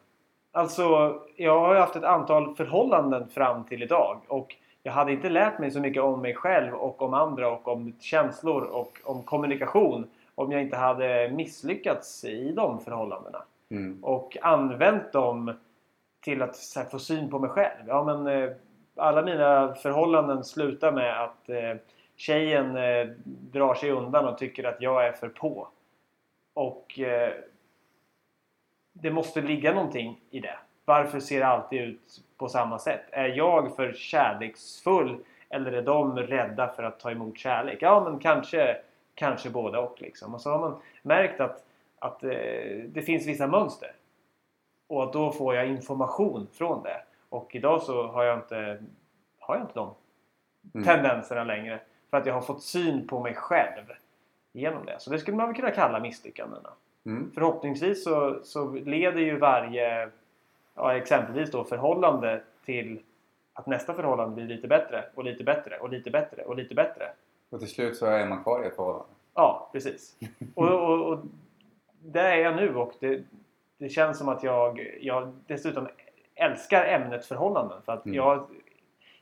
Alltså 0.52 1.14
jag 1.36 1.60
har 1.60 1.74
haft 1.74 1.96
ett 1.96 2.04
antal 2.04 2.56
förhållanden 2.56 3.28
fram 3.28 3.64
till 3.64 3.82
idag 3.82 4.20
och 4.28 4.56
jag 4.82 4.92
hade 4.92 5.12
inte 5.12 5.28
lärt 5.28 5.58
mig 5.58 5.70
så 5.70 5.80
mycket 5.80 6.02
om 6.02 6.20
mig 6.22 6.34
själv 6.34 6.74
och 6.74 7.02
om 7.02 7.14
andra 7.14 7.50
och 7.50 7.68
om 7.68 7.92
känslor 8.00 8.62
och 8.62 9.00
om 9.04 9.22
kommunikation 9.22 10.06
om 10.34 10.52
jag 10.52 10.62
inte 10.62 10.76
hade 10.76 11.30
misslyckats 11.30 12.24
i 12.24 12.52
de 12.52 12.80
förhållandena. 12.80 13.42
Mm. 13.70 14.04
Och 14.04 14.36
använt 14.42 15.12
dem 15.12 15.54
till 16.24 16.42
att 16.42 16.56
här, 16.76 16.84
få 16.84 16.98
syn 16.98 17.30
på 17.30 17.38
mig 17.38 17.50
själv. 17.50 17.84
Ja, 17.86 18.04
men, 18.04 18.26
eh, 18.26 18.50
alla 18.96 19.22
mina 19.22 19.74
förhållanden 19.74 20.44
slutar 20.44 20.92
med 20.92 21.22
att 21.22 21.48
eh, 21.48 21.76
tjejen 22.16 22.76
eh, 22.76 23.06
drar 23.26 23.74
sig 23.74 23.90
undan 23.90 24.28
och 24.28 24.38
tycker 24.38 24.64
att 24.64 24.80
jag 24.80 25.06
är 25.06 25.12
för 25.12 25.28
på. 25.28 25.68
Och 26.54 27.00
eh, 27.00 27.32
det 28.92 29.10
måste 29.10 29.40
ligga 29.40 29.74
någonting 29.74 30.20
i 30.30 30.40
det. 30.40 30.58
Varför 30.84 31.20
ser 31.20 31.40
det 31.40 31.46
alltid 31.46 31.82
ut 31.82 32.20
på 32.36 32.48
samma 32.48 32.78
sätt? 32.78 33.02
Är 33.10 33.28
jag 33.28 33.76
för 33.76 33.92
kärleksfull 33.92 35.24
eller 35.48 35.72
är 35.72 35.82
de 35.82 36.18
rädda 36.18 36.68
för 36.68 36.82
att 36.82 37.00
ta 37.00 37.10
emot 37.10 37.38
kärlek? 37.38 37.78
Ja, 37.80 38.10
men 38.10 38.18
kanske, 38.18 38.76
kanske 39.14 39.50
båda 39.50 39.80
och. 39.80 40.02
Liksom. 40.02 40.34
Och 40.34 40.40
så 40.40 40.50
har 40.50 40.58
man 40.58 40.80
märkt 41.02 41.40
att, 41.40 41.64
att 41.98 42.24
eh, 42.24 42.30
det 42.86 43.02
finns 43.06 43.26
vissa 43.26 43.46
mönster. 43.46 43.92
Och 44.86 45.12
då 45.12 45.32
får 45.32 45.54
jag 45.54 45.66
information 45.66 46.46
från 46.52 46.82
det. 46.82 47.02
Och 47.28 47.54
idag 47.54 47.82
så 47.82 48.06
har 48.06 48.24
jag 48.24 48.38
inte, 48.38 48.78
har 49.38 49.54
jag 49.54 49.64
inte 49.64 49.74
de 49.74 49.94
mm. 50.74 50.86
tendenserna 50.86 51.44
längre. 51.44 51.80
För 52.10 52.16
att 52.16 52.26
jag 52.26 52.34
har 52.34 52.40
fått 52.40 52.62
syn 52.62 53.06
på 53.08 53.20
mig 53.20 53.34
själv 53.34 53.84
genom 54.52 54.84
det. 54.84 54.96
Så 54.98 55.10
det 55.10 55.18
skulle 55.18 55.36
man 55.36 55.46
väl 55.46 55.56
kunna 55.56 55.70
kalla 55.70 56.00
misslyckandena. 56.00 56.70
Mm. 57.06 57.30
Förhoppningsvis 57.34 58.04
så, 58.04 58.38
så 58.44 58.72
leder 58.72 59.20
ju 59.20 59.38
varje 59.38 60.10
ja, 60.74 60.94
exempelvis 60.94 61.50
då 61.50 61.64
förhållande 61.64 62.42
till 62.64 63.00
att 63.52 63.66
nästa 63.66 63.94
förhållande 63.94 64.34
blir 64.34 64.56
lite 64.56 64.68
bättre 64.68 65.04
och 65.14 65.24
lite 65.24 65.44
bättre 65.44 65.78
och 65.78 65.88
lite 65.88 66.10
bättre 66.10 66.42
och 66.42 66.56
lite 66.56 66.74
bättre. 66.74 67.12
Och 67.50 67.58
till 67.58 67.68
slut 67.68 67.96
så 67.96 68.06
är 68.06 68.26
man 68.26 68.42
kvar 68.42 68.64
i 68.64 68.66
ett 68.66 68.76
förhållande. 68.76 69.06
Ja, 69.34 69.68
precis. 69.72 70.16
och, 70.54 70.68
och, 70.68 71.12
och 71.12 71.18
där 72.02 72.24
är 72.24 72.36
jag 72.36 72.56
nu 72.56 72.74
och 72.74 72.94
det, 73.00 73.22
det 73.84 73.90
känns 73.90 74.18
som 74.18 74.28
att 74.28 74.42
jag, 74.42 74.96
jag 75.00 75.32
dessutom 75.46 75.88
älskar 76.34 76.84
ämnet 76.84 77.26
förhållanden. 77.26 77.82
För 77.82 77.92
att 77.92 78.06
mm. 78.06 78.16
jag, 78.16 78.46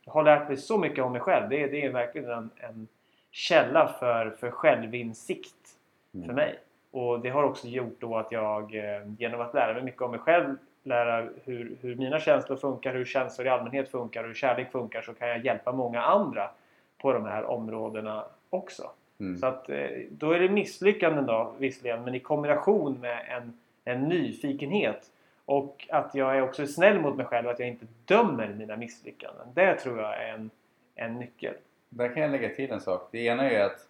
jag 0.05 0.13
har 0.13 0.23
lärt 0.23 0.49
mig 0.49 0.57
så 0.57 0.79
mycket 0.79 1.05
om 1.05 1.13
mig 1.13 1.21
själv. 1.21 1.49
Det, 1.49 1.67
det 1.67 1.85
är 1.85 1.93
verkligen 1.93 2.31
en, 2.31 2.51
en 2.57 2.89
källa 3.31 3.95
för, 4.01 4.31
för 4.31 4.51
självinsikt 4.51 5.77
mm. 6.15 6.27
för 6.27 6.35
mig. 6.35 6.59
Och 6.91 7.21
det 7.21 7.29
har 7.29 7.43
också 7.43 7.69
gjort 7.69 7.97
då 8.01 8.17
att 8.17 8.33
jag 8.33 8.75
eh, 8.75 9.13
genom 9.19 9.41
att 9.41 9.55
lära 9.55 9.75
mig 9.75 9.83
mycket 9.83 10.03
om 10.03 10.11
mig 10.11 10.21
själv 10.21 10.57
lära 10.83 11.29
hur, 11.45 11.77
hur 11.81 11.95
mina 11.95 12.21
känslor 12.21 12.57
funkar, 12.57 12.95
hur 12.95 13.05
känslor 13.05 13.47
i 13.47 13.51
allmänhet 13.51 13.89
funkar 13.89 14.23
och 14.23 14.27
hur 14.27 14.35
kärlek 14.35 14.73
funkar 14.73 15.03
så 15.03 15.15
kan 15.15 15.29
jag 15.29 15.45
hjälpa 15.45 15.73
många 15.73 16.03
andra 16.03 16.51
på 16.99 17.13
de 17.13 17.25
här 17.25 17.45
områdena 17.45 18.25
också. 18.51 18.91
Mm. 19.21 19.39
Så 19.39 19.47
att 19.47 19.69
eh, 19.69 19.89
då 20.11 20.33
är 20.33 20.41
det 20.41 20.49
misslyckanden 20.49 21.27
då 21.27 21.55
visserligen 21.59 22.05
men 22.05 22.15
i 22.15 22.21
kombination 22.21 23.01
med 23.01 23.27
en, 23.29 23.59
en 23.85 24.09
nyfikenhet 24.09 25.11
och 25.45 25.89
att 25.91 26.15
jag 26.15 26.37
är 26.37 26.43
också 26.43 26.67
snäll 26.67 27.01
mot 27.01 27.17
mig 27.17 27.27
själv 27.27 27.47
och 27.47 27.53
att 27.53 27.59
jag 27.59 27.69
inte 27.69 27.87
dömer 28.05 28.49
mina 28.49 28.77
misslyckanden. 28.77 29.47
Det 29.55 29.75
tror 29.75 29.99
jag 29.99 30.23
är 30.23 30.35
en, 30.35 30.51
en 30.95 31.19
nyckel. 31.19 31.55
Där 31.89 32.15
kan 32.15 32.23
jag 32.23 32.31
lägga 32.31 32.55
till 32.55 32.71
en 32.71 32.81
sak. 32.81 33.09
Det 33.13 33.19
ena 33.19 33.51
är 33.51 33.65
att 33.65 33.89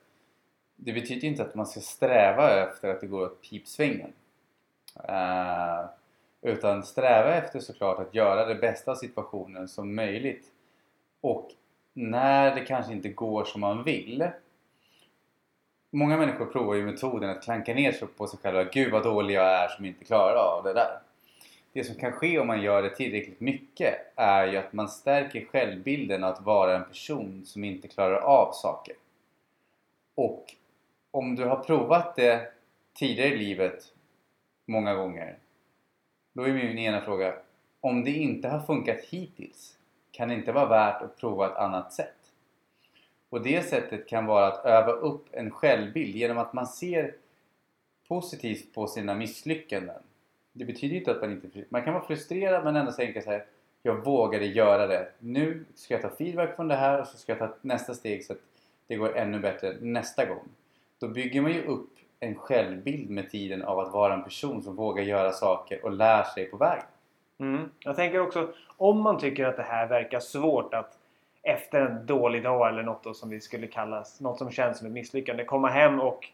det 0.77 0.93
betyder 0.93 1.29
inte 1.29 1.43
att 1.43 1.55
man 1.55 1.67
ska 1.67 1.81
sträva 1.81 2.63
efter 2.63 2.89
att 2.89 3.01
det 3.01 3.07
går 3.07 3.23
åt 3.23 3.43
pipsvängen. 3.43 4.13
Uh, 5.09 5.87
utan 6.43 6.83
sträva 6.83 7.35
efter 7.35 7.61
såklart 7.61 7.99
att 7.99 8.15
göra 8.15 8.47
det 8.47 8.55
bästa 8.55 8.91
av 8.91 8.95
situationen 8.95 9.69
som 9.69 9.95
möjligt. 9.95 10.47
Och 11.21 11.51
när 11.93 12.55
det 12.55 12.65
kanske 12.65 12.93
inte 12.93 13.09
går 13.09 13.45
som 13.45 13.61
man 13.61 13.85
vill. 13.85 14.29
Många 15.95 16.17
människor 16.17 16.47
provar 16.47 16.75
ju 16.75 16.87
metoden 16.87 17.31
att 17.31 17.43
klanka 17.43 17.75
ner 17.75 17.93
sig 17.93 18.09
på 18.09 18.27
sig 18.27 18.39
själva. 18.43 18.65
Gud 18.65 18.93
vad 18.93 19.03
dålig 19.03 19.35
jag 19.35 19.45
är 19.45 19.69
som 19.69 19.85
inte 19.85 20.05
klarar 20.05 20.35
av 20.35 20.65
det 20.65 20.73
där. 20.73 20.99
Det 21.73 21.85
som 21.85 21.95
kan 21.95 22.13
ske 22.13 22.39
om 22.39 22.47
man 22.47 22.63
gör 22.63 22.83
det 22.83 22.97
tillräckligt 22.97 23.41
mycket 23.41 23.95
är 24.17 24.47
ju 24.47 24.57
att 24.57 24.73
man 24.73 24.89
stärker 24.89 25.45
självbilden 25.45 26.25
att 26.25 26.41
vara 26.41 26.77
en 26.77 26.85
person 26.85 27.43
som 27.47 27.65
inte 27.65 27.89
klarar 27.89 28.17
av 28.17 28.53
saker. 28.53 28.95
Och 30.15 30.55
om 31.11 31.37
du 31.37 31.45
har 31.45 31.57
provat 31.57 32.17
det 32.17 32.53
tidigare 32.95 33.29
i 33.29 33.37
livet 33.37 33.85
många 34.65 34.95
gånger 34.95 35.39
då 36.33 36.43
är 36.43 36.53
min 36.53 36.79
ena 36.79 37.01
fråga 37.01 37.35
om 37.81 38.05
det 38.05 38.11
inte 38.11 38.49
har 38.49 38.61
funkat 38.61 39.01
hittills 39.11 39.79
kan 40.11 40.29
det 40.29 40.35
inte 40.35 40.53
vara 40.53 40.67
värt 40.67 41.03
att 41.03 41.17
prova 41.17 41.47
ett 41.47 41.57
annat 41.57 41.93
sätt? 41.93 42.22
Och 43.33 43.43
det 43.43 43.63
sättet 43.63 44.09
kan 44.09 44.27
vara 44.27 44.47
att 44.47 44.65
öva 44.65 44.93
upp 44.93 45.27
en 45.31 45.51
självbild 45.51 46.17
genom 46.17 46.39
att 46.39 46.53
man 46.53 46.67
ser 46.67 47.15
positivt 48.09 48.75
på 48.75 48.87
sina 48.87 49.15
misslyckanden. 49.15 50.03
Det 50.53 50.65
betyder 50.65 50.97
inte 50.97 51.11
att 51.11 51.21
man 51.21 51.33
inte... 51.33 51.65
Man 51.69 51.85
kan 51.85 51.95
vara 51.95 52.05
frustrerad 52.05 52.65
men 52.65 52.77
ändå 52.77 52.93
tänka 52.93 53.23
så 53.23 53.31
här 53.31 53.45
Jag 53.83 54.05
vågade 54.05 54.47
göra 54.47 54.87
det. 54.87 55.09
Nu 55.19 55.65
ska 55.75 55.95
jag 55.95 56.03
ta 56.03 56.11
feedback 56.11 56.57
från 56.57 56.69
det 56.69 56.75
här 56.75 57.01
och 57.01 57.07
så 57.07 57.17
ska 57.19 57.33
jag 57.33 57.39
ta 57.39 57.57
nästa 57.61 57.95
steg 57.95 58.25
så 58.25 58.33
att 58.33 58.39
det 58.87 58.97
går 58.97 59.17
ännu 59.17 59.39
bättre 59.39 59.77
nästa 59.81 60.25
gång. 60.25 60.49
Då 60.99 61.09
bygger 61.09 61.41
man 61.41 61.53
ju 61.53 61.65
upp 61.65 61.91
en 62.21 62.35
självbild 62.35 63.11
med 63.11 63.31
tiden 63.31 63.63
av 63.63 63.79
att 63.79 63.93
vara 63.93 64.15
en 64.15 64.25
person 64.25 64.63
som 64.63 64.77
vågar 64.77 65.03
göra 65.03 65.33
saker 65.33 65.85
och 65.85 65.93
lär 65.93 66.23
sig 66.23 66.45
på 66.45 66.57
vägen. 66.57 66.85
Mm. 67.39 67.71
Jag 67.79 67.97
tänker 67.97 68.21
också 68.21 68.53
om 68.67 69.01
man 69.01 69.19
tycker 69.19 69.45
att 69.45 69.57
det 69.57 69.63
här 69.63 69.87
verkar 69.87 70.21
svårt 70.21 70.75
att 70.75 70.99
efter 71.43 71.81
en 71.81 72.07
dålig 72.07 72.43
dag 72.43 72.69
eller 72.69 72.83
något 72.83 73.05
då 73.05 73.15
som 73.15 73.31
vi 73.31 73.41
skulle 73.41 73.67
kalla 73.67 74.05
något 74.21 74.39
som 74.39 74.51
känns 74.51 74.79
som 74.79 74.87
ett 74.87 74.93
misslyckande. 74.93 75.45
Komma 75.45 75.69
hem 75.69 76.01
och 76.01 76.29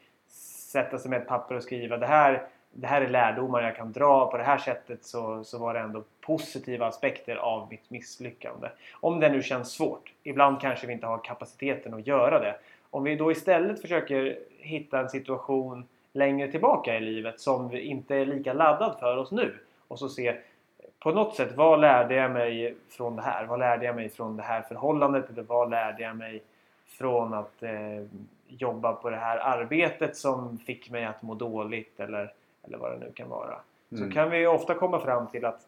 sätta 0.72 0.98
sig 0.98 1.10
med 1.10 1.20
ett 1.20 1.28
papper 1.28 1.54
och 1.54 1.62
skriva 1.62 1.96
det 1.96 2.06
här, 2.06 2.42
det 2.72 2.86
här 2.86 3.02
är 3.02 3.08
lärdomar 3.08 3.62
jag 3.62 3.76
kan 3.76 3.92
dra. 3.92 4.30
På 4.30 4.36
det 4.36 4.44
här 4.44 4.58
sättet 4.58 5.04
så, 5.04 5.44
så 5.44 5.58
var 5.58 5.74
det 5.74 5.80
ändå 5.80 6.04
positiva 6.20 6.86
aspekter 6.86 7.36
av 7.36 7.68
mitt 7.70 7.90
misslyckande. 7.90 8.68
Om 8.92 9.20
det 9.20 9.28
nu 9.28 9.42
känns 9.42 9.72
svårt. 9.72 10.12
Ibland 10.22 10.60
kanske 10.60 10.86
vi 10.86 10.92
inte 10.92 11.06
har 11.06 11.18
kapaciteten 11.18 11.94
att 11.94 12.06
göra 12.06 12.38
det. 12.38 12.56
Om 12.90 13.04
vi 13.04 13.16
då 13.16 13.32
istället 13.32 13.80
försöker 13.80 14.38
hitta 14.58 15.00
en 15.00 15.08
situation 15.08 15.84
längre 16.12 16.50
tillbaka 16.50 16.96
i 16.96 17.00
livet 17.00 17.40
som 17.40 17.76
inte 17.76 18.16
är 18.16 18.26
lika 18.26 18.52
laddad 18.52 18.96
för 19.00 19.16
oss 19.16 19.30
nu 19.30 19.58
och 19.88 19.98
så 19.98 20.08
se 20.08 20.36
på 21.00 21.12
något 21.12 21.34
sätt 21.34 21.56
vad 21.56 21.80
lärde 21.80 22.14
jag 22.14 22.30
mig 22.30 22.76
från 22.88 23.16
det 23.16 23.22
här? 23.22 23.46
Vad 23.46 23.58
lärde 23.58 23.84
jag 23.84 23.96
mig 23.96 24.08
från 24.08 24.36
det 24.36 24.42
här 24.42 24.62
förhållandet? 24.62 25.30
Eller 25.30 25.42
vad 25.42 25.70
lärde 25.70 26.02
jag 26.02 26.16
mig 26.16 26.42
från 26.86 27.34
att 27.34 27.62
eh, 27.62 28.04
jobba 28.48 28.92
på 28.92 29.10
det 29.10 29.16
här 29.16 29.38
arbetet 29.38 30.16
som 30.16 30.58
fick 30.58 30.90
mig 30.90 31.04
att 31.04 31.22
må 31.22 31.34
dåligt 31.34 32.00
eller, 32.00 32.32
eller 32.62 32.78
vad 32.78 32.92
det 32.92 32.98
nu 32.98 33.12
kan 33.14 33.28
vara. 33.28 33.56
Mm. 33.92 34.04
Så 34.04 34.14
kan 34.14 34.30
vi 34.30 34.46
ofta 34.46 34.74
komma 34.74 35.00
fram 35.00 35.26
till 35.26 35.44
att 35.44 35.66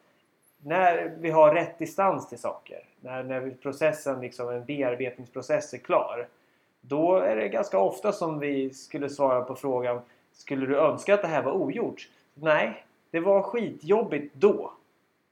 när 0.62 1.12
vi 1.18 1.30
har 1.30 1.54
rätt 1.54 1.78
distans 1.78 2.28
till 2.28 2.38
saker, 2.38 2.84
när, 3.00 3.22
när 3.22 3.50
processen, 3.62 4.20
liksom 4.20 4.49
en 4.49 4.64
bearbetningsprocess 4.64 5.75
är 5.75 5.78
klar, 5.78 6.26
då 6.80 7.16
är 7.16 7.37
det 7.37 7.49
ganska 7.49 7.78
ofta 7.78 8.12
som 8.12 8.38
vi 8.38 8.70
skulle 8.70 9.08
svara 9.08 9.42
på 9.42 9.54
frågan 9.54 10.00
Skulle 10.32 10.66
du 10.66 10.76
önska 10.76 11.14
att 11.14 11.22
det 11.22 11.28
här 11.28 11.42
var 11.42 11.52
ogjort? 11.52 12.08
Nej, 12.34 12.84
det 13.10 13.20
var 13.20 13.42
skitjobbigt 13.42 14.34
då. 14.34 14.72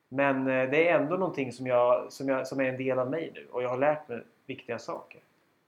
Men 0.08 0.40
eh, 0.40 0.70
det 0.70 0.88
är 0.88 1.00
ändå 1.00 1.16
någonting 1.16 1.52
som, 1.52 1.66
jag, 1.66 2.12
som, 2.12 2.28
jag, 2.28 2.46
som 2.46 2.60
är 2.60 2.64
en 2.64 2.76
del 2.76 2.98
av 2.98 3.10
mig 3.10 3.30
nu 3.34 3.46
och 3.50 3.62
jag 3.62 3.68
har 3.68 3.78
lärt 3.78 4.08
mig 4.08 4.22
viktiga 4.46 4.78
saker. 4.78 5.20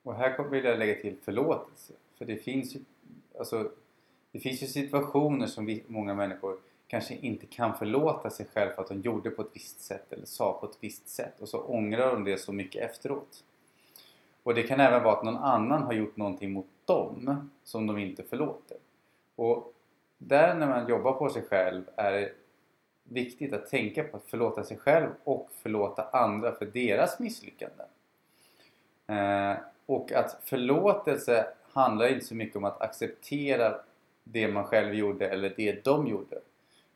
Och 0.02 0.14
här 0.14 0.48
vill 0.50 0.64
jag 0.64 0.78
lägga 0.78 0.94
till 1.00 1.16
förlåtelse. 1.24 1.92
För 2.18 2.24
det 2.24 2.36
finns 2.36 2.76
ju, 2.76 2.80
alltså, 3.38 3.70
det 4.32 4.40
finns 4.40 4.62
ju 4.62 4.66
situationer 4.66 5.46
som 5.46 5.66
vi, 5.66 5.82
många 5.86 6.14
människor 6.14 6.58
kanske 6.86 7.14
inte 7.14 7.46
kan 7.46 7.78
förlåta 7.78 8.30
sig 8.30 8.46
själv 8.54 8.70
för 8.70 8.82
att 8.82 8.88
de 8.88 9.00
gjorde 9.00 9.30
på 9.30 9.42
ett 9.42 9.50
visst 9.52 9.80
sätt 9.80 10.12
eller 10.12 10.26
sa 10.26 10.58
på 10.60 10.66
ett 10.66 10.76
visst 10.80 11.08
sätt 11.08 11.40
och 11.40 11.48
så 11.48 11.58
ångrar 11.58 12.10
de 12.10 12.24
det 12.24 12.38
så 12.38 12.52
mycket 12.52 12.90
efteråt. 12.90 13.44
Och 14.42 14.54
det 14.54 14.62
kan 14.62 14.80
även 14.80 15.02
vara 15.02 15.16
att 15.16 15.24
någon 15.24 15.36
annan 15.36 15.82
har 15.82 15.92
gjort 15.92 16.16
någonting 16.16 16.52
mot 16.52 16.66
dem 16.84 17.50
som 17.64 17.86
de 17.86 17.98
inte 17.98 18.22
förlåter. 18.22 18.76
Och 19.36 19.74
där 20.18 20.54
när 20.54 20.66
man 20.66 20.88
jobbar 20.88 21.12
på 21.12 21.28
sig 21.28 21.42
själv 21.42 21.82
är 21.96 22.12
det 22.12 22.32
viktigt 23.10 23.52
att 23.52 23.70
tänka 23.70 24.04
på 24.04 24.16
att 24.16 24.24
förlåta 24.24 24.64
sig 24.64 24.76
själv 24.76 25.08
och 25.24 25.50
förlåta 25.62 26.02
andra 26.02 26.52
för 26.52 26.66
deras 26.66 27.18
misslyckanden. 27.18 27.86
Eh, 29.06 29.56
och 29.86 30.12
att 30.12 30.40
förlåtelse 30.44 31.46
handlar 31.72 32.12
inte 32.12 32.26
så 32.26 32.34
mycket 32.34 32.56
om 32.56 32.64
att 32.64 32.80
acceptera 32.80 33.74
det 34.24 34.48
man 34.48 34.64
själv 34.64 34.94
gjorde 34.94 35.28
eller 35.28 35.54
det 35.56 35.84
de 35.84 36.06
gjorde. 36.06 36.40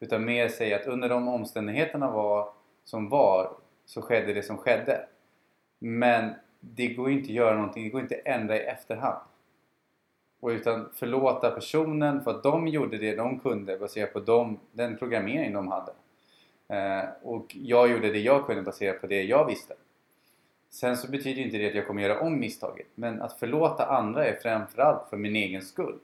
Utan 0.00 0.25
mer 0.25 0.49
säga 0.49 0.76
att 0.76 0.87
under 0.87 1.09
de 1.09 1.28
omständigheterna 1.28 2.11
var, 2.11 2.49
som 2.85 3.09
var 3.09 3.56
så 3.85 4.02
skedde 4.02 4.35
det 4.35 4.42
som 4.42 4.59
skedde. 4.59 5.06
Men 5.78 6.35
det 6.61 6.87
går 6.87 7.11
inte 7.11 7.26
att 7.26 7.35
göra 7.35 7.54
någonting, 7.56 7.85
det 7.85 7.90
går 7.90 8.00
inte 8.00 8.14
att 8.14 8.26
ändra 8.26 8.56
i 8.56 8.61
efterhand. 8.61 9.21
Och 10.40 10.49
utan 10.49 10.88
förlåta 10.94 11.50
personen 11.50 12.25
för 12.25 12.30
att 12.30 12.42
de 12.42 12.68
gjorde 12.68 12.99
det 12.99 13.16
de 13.16 13.40
kunde 13.40 13.78
baserat 13.78 14.12
på 14.12 14.21
dem, 14.21 14.61
den 14.73 14.97
programmering 14.97 15.52
de 15.52 15.68
hade. 15.68 15.92
Eh, 16.68 17.04
och 17.23 17.56
jag 17.56 17.90
gjorde 17.90 18.12
det 18.12 18.18
jag 18.21 18.46
kunde 18.46 18.62
baserat 18.62 19.00
på 19.00 19.07
det 19.07 19.22
jag 19.22 19.46
visste. 19.46 19.74
Sen 20.70 20.96
så 20.96 21.11
betyder 21.11 21.42
inte 21.42 21.59
det 21.59 21.68
att 21.68 21.74
jag 21.74 21.87
kommer 21.87 22.03
göra 22.03 22.20
om 22.20 22.40
misstaget. 22.40 22.87
Men 22.94 23.22
att 23.22 23.38
förlåta 23.38 23.87
andra 23.87 24.27
är 24.27 24.37
framförallt 24.37 25.09
för 25.11 25.16
min 25.16 25.37
egen 25.37 25.62
skull. 25.62 25.98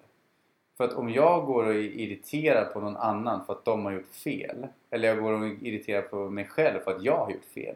För 0.77 0.85
att 0.85 0.92
om 0.92 1.11
jag 1.11 1.46
går 1.46 1.64
och 1.64 1.75
är 1.75 1.79
irriterad 1.79 2.73
på 2.73 2.81
någon 2.81 2.96
annan 2.96 3.44
för 3.44 3.53
att 3.53 3.64
de 3.64 3.85
har 3.85 3.92
gjort 3.92 4.14
fel. 4.14 4.66
Eller 4.90 5.09
jag 5.09 5.23
går 5.23 5.33
och 5.33 5.46
är 5.46 5.66
irriterad 5.66 6.11
på 6.11 6.31
mig 6.31 6.44
själv 6.44 6.81
för 6.81 6.96
att 6.96 7.03
jag 7.03 7.16
har 7.16 7.31
gjort 7.31 7.44
fel. 7.44 7.75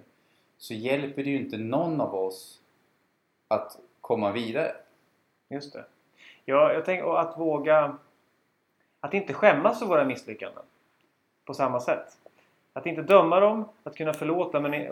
Så 0.58 0.74
hjälper 0.74 1.24
det 1.24 1.30
ju 1.30 1.36
inte 1.36 1.58
någon 1.58 2.00
av 2.00 2.14
oss 2.14 2.60
att 3.48 3.78
komma 4.00 4.32
vidare. 4.32 4.76
Just 5.48 5.72
det. 5.72 5.84
Ja, 6.44 6.72
jag 6.72 6.84
tänker 6.84 7.18
att 7.18 7.38
våga... 7.38 7.96
Att 9.00 9.14
inte 9.14 9.34
skämmas 9.34 9.78
för 9.78 9.86
våra 9.86 10.04
misslyckanden. 10.04 10.64
På 11.44 11.54
samma 11.54 11.80
sätt. 11.80 12.18
Att 12.76 12.86
inte 12.86 13.02
döma 13.02 13.40
dem, 13.40 13.64
att 13.82 13.96
kunna 13.96 14.12
förlåta 14.12 14.60
men 14.60 14.88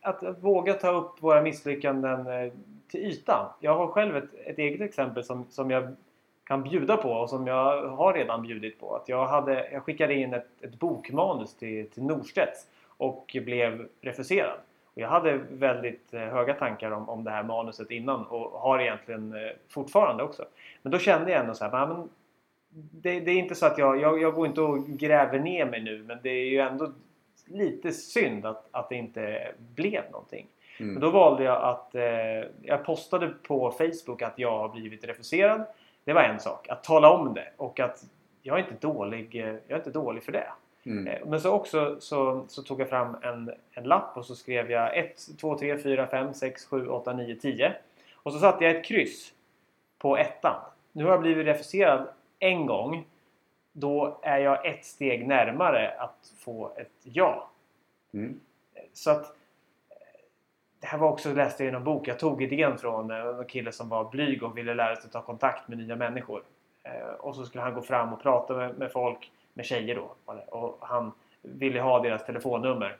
att, 0.00 0.22
våga 0.40 0.74
ta 0.74 0.90
upp 0.90 1.22
våra 1.22 1.42
misslyckanden 1.42 2.26
eh, 2.26 2.52
till 2.88 3.00
ytan. 3.00 3.46
Jag 3.60 3.76
har 3.76 3.86
själv 3.86 4.16
ett, 4.16 4.34
ett 4.44 4.58
eget 4.58 4.80
exempel 4.80 5.24
som, 5.24 5.44
som 5.50 5.70
jag 5.70 5.96
kan 6.44 6.62
bjuda 6.62 6.96
på 6.96 7.10
och 7.10 7.30
som 7.30 7.46
jag 7.46 7.88
har 7.88 8.14
redan 8.14 8.42
bjudit 8.42 8.80
på. 8.80 8.96
Att 8.96 9.08
jag, 9.08 9.26
hade, 9.26 9.70
jag 9.72 9.82
skickade 9.82 10.14
in 10.14 10.34
ett, 10.34 10.48
ett 10.60 10.78
bokmanus 10.78 11.54
till, 11.54 11.90
till 11.90 12.02
Norstedts 12.02 12.66
och 12.96 13.36
blev 13.44 13.88
refuserad. 14.00 14.58
Och 14.94 15.02
jag 15.02 15.08
hade 15.08 15.40
väldigt 15.50 16.14
eh, 16.14 16.20
höga 16.20 16.54
tankar 16.54 16.90
om, 16.90 17.08
om 17.08 17.24
det 17.24 17.30
här 17.30 17.42
manuset 17.42 17.90
innan 17.90 18.26
och 18.26 18.60
har 18.60 18.78
egentligen 18.78 19.32
eh, 19.32 19.50
fortfarande 19.68 20.22
också. 20.22 20.44
Men 20.82 20.92
då 20.92 20.98
kände 20.98 21.30
jag 21.30 21.40
ändå 21.40 21.54
så 21.54 21.64
här, 21.64 21.86
men 21.86 22.08
det, 22.76 23.20
det, 23.20 23.30
är 23.30 23.36
inte 23.36 23.54
så 23.54 23.66
att 23.66 23.78
jag, 23.78 24.00
jag, 24.00 24.22
jag 24.22 24.34
går 24.34 24.46
inte 24.46 24.60
och 24.60 24.86
gräver 24.86 25.38
ner 25.38 25.66
mig 25.66 25.82
nu 25.82 26.02
men 26.02 26.18
det 26.22 26.30
är 26.30 26.44
ju 26.44 26.58
ändå 26.58 26.92
lite 27.46 27.92
synd 27.92 28.46
att, 28.46 28.68
att 28.70 28.88
det 28.88 28.94
inte 28.94 29.52
blev 29.74 30.02
någonting. 30.10 30.46
Mm. 30.78 30.92
Men 30.92 31.02
då 31.02 31.10
valde 31.10 31.44
jag 31.44 31.62
att 31.62 31.94
eh, 31.94 32.50
jag 32.62 32.84
postade 32.84 33.28
på 33.28 33.70
Facebook 33.70 34.22
att 34.22 34.38
jag 34.38 34.58
har 34.58 34.68
blivit 34.68 35.04
refuserad. 35.04 35.64
Det 36.04 36.12
var 36.12 36.22
en 36.22 36.40
sak. 36.40 36.68
Att 36.68 36.84
tala 36.84 37.10
om 37.10 37.34
det 37.34 37.48
och 37.56 37.80
att 37.80 38.04
jag 38.42 38.58
är 38.58 38.62
inte 38.62 38.86
dålig, 38.86 39.34
eh, 39.34 39.46
jag 39.46 39.70
är 39.70 39.76
inte 39.76 39.90
dålig 39.90 40.22
för 40.22 40.32
det. 40.32 40.46
Mm. 40.86 41.06
Eh, 41.06 41.26
men 41.26 41.40
så 41.40 41.50
också 41.50 41.96
så, 42.00 42.44
så, 42.48 42.62
tog 42.62 42.80
jag 42.80 42.88
fram 42.88 43.16
en, 43.22 43.50
en 43.72 43.84
lapp 43.84 44.16
och 44.16 44.26
så 44.26 44.34
skrev 44.34 44.70
jag 44.70 44.98
1, 44.98 45.28
2, 45.40 45.58
3, 45.58 45.78
4, 45.78 46.06
5, 46.06 46.34
6, 46.34 46.64
7, 46.64 46.88
8, 46.88 47.12
9, 47.12 47.34
10. 47.34 47.72
Och 48.14 48.32
så 48.32 48.38
satte 48.38 48.64
jag 48.64 48.76
ett 48.76 48.84
kryss 48.84 49.32
på 49.98 50.16
ettan. 50.16 50.60
Nu 50.92 51.04
har 51.04 51.10
jag 51.10 51.20
blivit 51.20 51.46
refuserad 51.46 52.08
en 52.38 52.66
gång 52.66 53.04
då 53.72 54.18
är 54.22 54.38
jag 54.38 54.66
ett 54.66 54.84
steg 54.84 55.26
närmare 55.26 55.94
att 55.98 56.32
få 56.38 56.72
ett 56.76 56.92
ja. 57.02 57.50
Mm. 58.14 58.40
Så 58.92 59.10
att 59.10 59.36
det 60.80 60.86
här 60.86 60.98
var 60.98 61.08
också, 61.08 61.32
läste 61.32 61.64
jag 61.64 61.70
i 61.70 61.72
någon 61.72 61.84
bok, 61.84 62.08
jag 62.08 62.18
tog 62.18 62.42
idén 62.42 62.78
från 62.78 63.10
eh, 63.10 63.16
en 63.16 63.44
kille 63.44 63.72
som 63.72 63.88
var 63.88 64.10
blyg 64.10 64.42
och 64.42 64.58
ville 64.58 64.74
lära 64.74 64.96
sig 64.96 65.06
att 65.06 65.12
ta 65.12 65.22
kontakt 65.22 65.68
med 65.68 65.78
nya 65.78 65.96
människor. 65.96 66.42
Eh, 66.82 67.14
och 67.18 67.34
så 67.34 67.44
skulle 67.44 67.62
han 67.62 67.74
gå 67.74 67.82
fram 67.82 68.12
och 68.12 68.22
prata 68.22 68.54
med, 68.54 68.78
med 68.78 68.92
folk, 68.92 69.30
med 69.54 69.64
tjejer 69.64 69.94
då. 69.94 70.32
Och 70.46 70.78
han 70.80 71.12
ville 71.42 71.80
ha 71.80 72.00
deras 72.00 72.26
telefonnummer. 72.26 72.96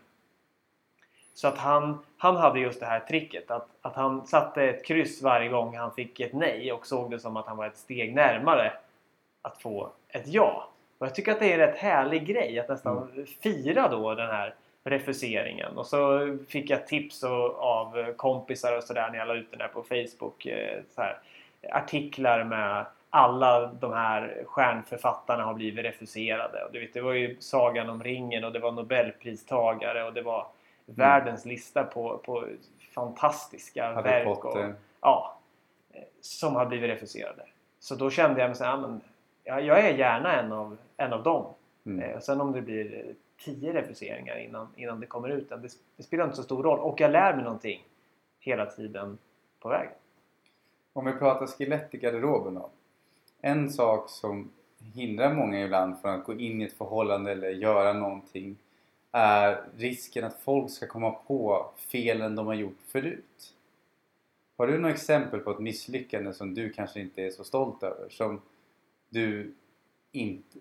Så 1.35 1.49
att 1.49 1.59
han, 1.59 1.99
han 2.19 2.37
hade 2.37 2.61
just 2.61 2.81
det 2.81 2.87
här 2.87 3.01
tricket 3.01 3.51
att, 3.51 3.69
att 3.81 3.95
han 3.95 4.27
satte 4.27 4.63
ett 4.63 4.85
kryss 4.85 5.23
varje 5.23 5.49
gång 5.49 5.77
han 5.77 5.93
fick 5.93 6.21
ett 6.21 6.33
nej 6.33 6.73
och 6.73 6.87
såg 6.87 7.11
det 7.11 7.19
som 7.19 7.37
att 7.37 7.47
han 7.47 7.57
var 7.57 7.67
ett 7.67 7.77
steg 7.77 8.15
närmare 8.15 8.73
att 9.47 9.63
få 9.63 9.93
ett 10.09 10.27
ja. 10.27 10.69
Och 10.99 11.07
jag 11.07 11.15
tycker 11.15 11.33
att 11.33 11.39
det 11.39 11.53
är 11.53 11.59
en 11.59 11.69
rätt 11.69 11.79
härlig 11.79 12.27
grej 12.27 12.59
att 12.59 12.69
nästan 12.69 13.11
mm. 13.13 13.27
fira 13.27 13.89
då 13.89 14.15
den 14.15 14.31
här 14.31 14.55
refuseringen. 14.85 15.77
Och 15.77 15.87
så 15.87 16.37
fick 16.49 16.71
jag 16.71 16.87
tips 16.87 17.25
av 17.25 18.13
kompisar 18.17 18.77
och 18.77 18.83
sådär 18.83 19.11
när 19.11 19.19
jag 19.19 19.29
la 19.29 19.35
ut 19.35 19.51
den 19.51 19.59
där 19.59 19.69
på 19.69 19.83
Facebook. 19.83 20.47
Eh, 20.47 20.81
så 20.95 21.03
här, 21.03 21.19
artiklar 21.73 22.45
med 22.45 22.87
alla 23.11 23.67
de 23.67 23.93
här 23.93 24.45
stjärnförfattarna 24.47 25.45
har 25.45 25.55
blivit 25.55 25.85
refuserade. 25.85 26.65
Och 26.65 26.73
du 26.73 26.81
vet, 26.81 26.95
det 26.95 27.01
var 27.01 27.13
ju 27.13 27.37
Sagan 27.41 27.91
om 27.91 28.05
ringen 28.05 28.45
och 28.45 28.53
det 28.53 28.59
var 28.59 28.73
Nobelpristagare 28.73 30.05
och 30.05 30.13
det 30.13 30.23
var 30.23 30.41
mm. 30.87 30.97
världens 30.97 31.45
lista 31.45 31.85
på, 31.85 32.19
på 32.19 32.45
fantastiska 32.95 33.93
Harry 33.93 34.03
verk. 34.03 34.45
Och, 34.45 34.59
ja, 35.01 35.39
eh, 35.93 36.03
som 36.21 36.55
har 36.55 36.67
blivit 36.67 36.91
refuserade. 36.91 37.43
Så 37.81 37.95
då 37.95 38.11
kände 38.11 38.41
jag 38.41 38.49
mig 38.49 38.57
så 38.57 38.65
här, 38.65 38.77
men 38.77 39.01
ja, 39.47 39.61
jag 39.61 39.81
är 39.81 39.99
gärna 39.99 40.41
en 40.41 40.53
av, 40.53 40.77
en 40.97 41.13
av 41.13 41.23
dem. 41.23 41.55
Mm. 41.87 42.01
Eh, 42.01 42.21
sen 42.21 42.41
om 42.41 42.53
det 42.53 42.63
blir 42.63 43.15
tio 43.45 43.73
refuseringar 43.73 44.39
innan, 44.39 44.69
innan 44.77 45.01
det 45.01 45.07
kommer 45.07 45.29
ut, 45.29 45.49
det, 45.49 45.69
det 45.97 46.03
spelar 46.03 46.25
inte 46.25 46.37
så 46.37 46.43
stor 46.43 46.63
roll. 46.63 46.79
Och 46.79 47.01
jag 47.01 47.11
lär 47.11 47.35
mig 47.35 47.45
någonting 47.45 47.85
hela 48.41 48.67
tiden 48.67 49.19
på 49.61 49.69
vägen. 49.69 49.93
Om 50.93 51.05
vi 51.05 51.13
pratar 51.13 51.47
skelett 51.47 51.95
i 51.95 51.99
garderoben 51.99 52.55
då. 52.55 52.71
En 53.41 53.71
sak 53.71 54.11
som 54.11 54.51
hindrar 54.95 55.35
många 55.35 55.65
ibland 55.65 56.01
från 56.01 56.15
att 56.15 56.25
gå 56.25 56.35
in 56.35 56.63
i 56.63 56.65
ett 56.65 56.73
förhållande 56.73 57.33
eller 57.33 57.51
göra 57.51 57.93
någonting 57.93 58.57
är 59.13 59.63
risken 59.77 60.25
att 60.25 60.41
folk 60.41 60.71
ska 60.71 60.87
komma 60.87 61.11
på 61.11 61.67
felen 61.77 62.35
de 62.35 62.47
har 62.47 62.55
gjort 62.55 62.79
förut. 62.87 63.55
Har 64.57 64.67
du 64.67 64.79
några 64.79 64.95
exempel 64.95 65.41
på 65.41 65.51
ett 65.51 65.59
misslyckande 65.59 66.33
som 66.33 66.55
du 66.55 66.73
kanske 66.73 67.01
inte 67.01 67.23
är 67.23 67.31
så 67.31 67.45
stolt 67.45 67.83
över? 67.83 68.09
Som 68.09 68.41
du 69.17 69.55
inte... 70.13 70.59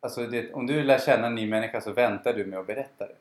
Alltså 0.00 0.26
det, 0.26 0.52
om 0.52 0.66
du 0.66 0.82
lär 0.82 0.98
känna 0.98 1.26
en 1.26 1.34
ny 1.34 1.48
människa 1.48 1.80
så 1.80 1.92
väntar 1.92 2.34
du 2.34 2.44
med 2.44 2.58
att 2.58 2.66
berätta 2.66 3.06
det? 3.06 3.16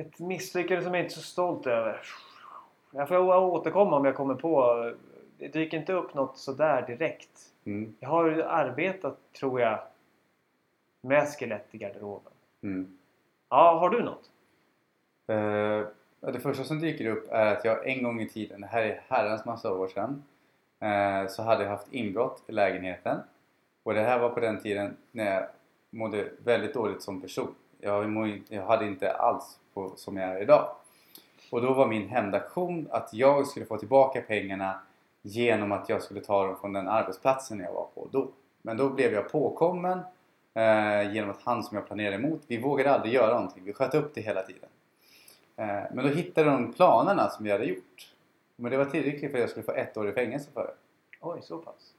Ett 0.00 0.18
misslyckande 0.18 0.84
som 0.84 0.94
jag 0.94 1.04
inte 1.04 1.14
är 1.14 1.16
så 1.16 1.22
stolt 1.22 1.66
över. 1.66 2.00
Jag 2.90 3.08
får 3.08 3.16
återkomma 3.36 3.96
om 3.96 4.04
jag 4.04 4.16
kommer 4.16 4.34
på. 4.34 4.92
Det 5.38 5.48
dyker 5.48 5.78
inte 5.78 5.92
upp 5.92 6.14
något 6.14 6.38
sådär 6.38 6.86
direkt. 6.86 7.52
Mm. 7.64 7.94
Jag 8.00 8.08
har 8.08 8.30
ju 8.30 8.42
arbetat, 8.42 9.32
tror 9.32 9.60
jag, 9.60 9.80
med 11.00 11.28
skelett 11.28 11.66
i 11.70 11.78
garderoben. 11.78 12.32
Mm. 12.62 12.98
Ja, 13.48 13.78
har 13.78 13.90
du 13.90 14.02
något? 14.02 14.30
Eh, 15.26 16.32
det 16.32 16.40
första 16.40 16.64
som 16.64 16.80
dyker 16.80 17.06
upp 17.06 17.28
är 17.30 17.46
att 17.56 17.64
jag 17.64 17.88
en 17.88 18.02
gång 18.02 18.20
i 18.20 18.28
tiden, 18.28 18.60
det 18.60 18.66
här 18.66 18.82
är 18.82 19.02
herrans 19.08 19.44
massa 19.44 19.72
år 19.72 19.88
sedan, 19.88 20.22
Eh, 20.80 21.28
så 21.28 21.42
hade 21.42 21.62
jag 21.62 21.70
haft 21.70 21.92
inbrott 21.92 22.42
i 22.46 22.52
lägenheten. 22.52 23.20
Och 23.82 23.94
det 23.94 24.00
här 24.00 24.18
var 24.18 24.28
på 24.30 24.40
den 24.40 24.60
tiden 24.60 24.96
när 25.12 25.34
jag 25.34 25.46
mådde 25.90 26.30
väldigt 26.44 26.74
dåligt 26.74 27.02
som 27.02 27.20
person. 27.20 27.54
Jag, 27.80 28.40
jag 28.48 28.66
hade 28.66 28.86
inte 28.86 29.12
alls 29.12 29.58
på, 29.74 29.92
som 29.96 30.16
jag 30.16 30.30
är 30.30 30.42
idag. 30.42 30.70
Och 31.50 31.62
då 31.62 31.72
var 31.72 31.86
min 31.86 32.08
hämndaktion 32.08 32.88
att 32.90 33.14
jag 33.14 33.46
skulle 33.46 33.66
få 33.66 33.76
tillbaka 33.76 34.20
pengarna 34.20 34.80
genom 35.22 35.72
att 35.72 35.88
jag 35.88 36.02
skulle 36.02 36.20
ta 36.20 36.46
dem 36.46 36.56
från 36.60 36.72
den 36.72 36.88
arbetsplatsen 36.88 37.60
jag 37.60 37.72
var 37.72 37.86
på 37.94 38.08
då. 38.12 38.28
Men 38.62 38.76
då 38.76 38.88
blev 38.88 39.12
jag 39.12 39.32
påkommen 39.32 40.00
eh, 40.54 41.12
genom 41.14 41.30
att 41.30 41.40
han 41.44 41.62
som 41.62 41.76
jag 41.76 41.86
planerade 41.86 42.16
emot, 42.16 42.42
vi 42.46 42.58
vågade 42.58 42.90
aldrig 42.90 43.14
göra 43.14 43.34
någonting. 43.34 43.64
Vi 43.64 43.72
sköt 43.72 43.94
upp 43.94 44.14
det 44.14 44.20
hela 44.20 44.42
tiden. 44.42 44.68
Eh, 45.56 45.82
men 45.92 46.04
då 46.04 46.08
hittade 46.08 46.50
de 46.50 46.72
planerna 46.72 47.30
som 47.30 47.44
vi 47.44 47.50
hade 47.50 47.64
gjort. 47.64 48.12
Men 48.60 48.70
det 48.70 48.76
var 48.78 48.84
tillräckligt 48.84 49.30
för 49.30 49.38
att 49.38 49.40
jag 49.40 49.50
skulle 49.50 49.64
få 49.66 49.72
ett 49.72 49.96
år 49.96 50.08
i 50.08 50.12
fängelse 50.12 50.50
för 50.54 50.62
det. 50.62 50.70
Oj, 51.20 51.38
så 51.42 51.58
pass. 51.58 51.94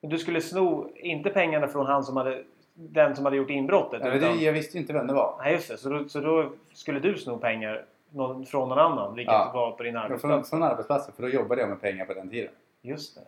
Men 0.00 0.10
du 0.10 0.18
skulle 0.18 0.40
sno, 0.40 0.90
inte 0.96 1.30
pengarna 1.30 1.68
från 1.68 1.86
han 1.86 2.04
som 2.04 2.16
hade, 2.16 2.44
den 2.74 3.16
som 3.16 3.24
hade 3.24 3.36
gjort 3.36 3.50
inbrottet? 3.50 4.00
Nej, 4.02 4.16
utan- 4.18 4.36
det, 4.36 4.42
jag 4.44 4.52
visste 4.52 4.76
ju 4.76 4.80
inte 4.80 4.92
vem 4.92 5.06
det 5.06 5.14
var. 5.14 5.34
Nej, 5.38 5.52
just 5.52 5.68
det. 5.68 5.76
Så 5.78 5.88
då, 5.88 6.08
så 6.08 6.20
då 6.20 6.50
skulle 6.72 7.00
du 7.00 7.18
sno 7.18 7.38
pengar 7.38 7.84
någon, 8.10 8.46
från 8.46 8.68
någon 8.68 8.78
annan, 8.78 9.14
vilket 9.14 9.32
Ja. 9.32 9.50
var 9.54 9.72
på 9.72 9.82
din 9.82 9.92
Från, 9.92 10.02
arbetsplats? 10.02 10.50
från 10.50 10.62
arbetsplatsen, 10.62 11.14
för 11.14 11.22
då 11.22 11.28
jobbade 11.28 11.60
jag 11.60 11.68
med 11.70 11.80
pengar 11.80 12.04
på 12.04 12.14
den 12.14 12.30
tiden. 12.30 12.50
Just 12.82 13.14
det. 13.14 13.20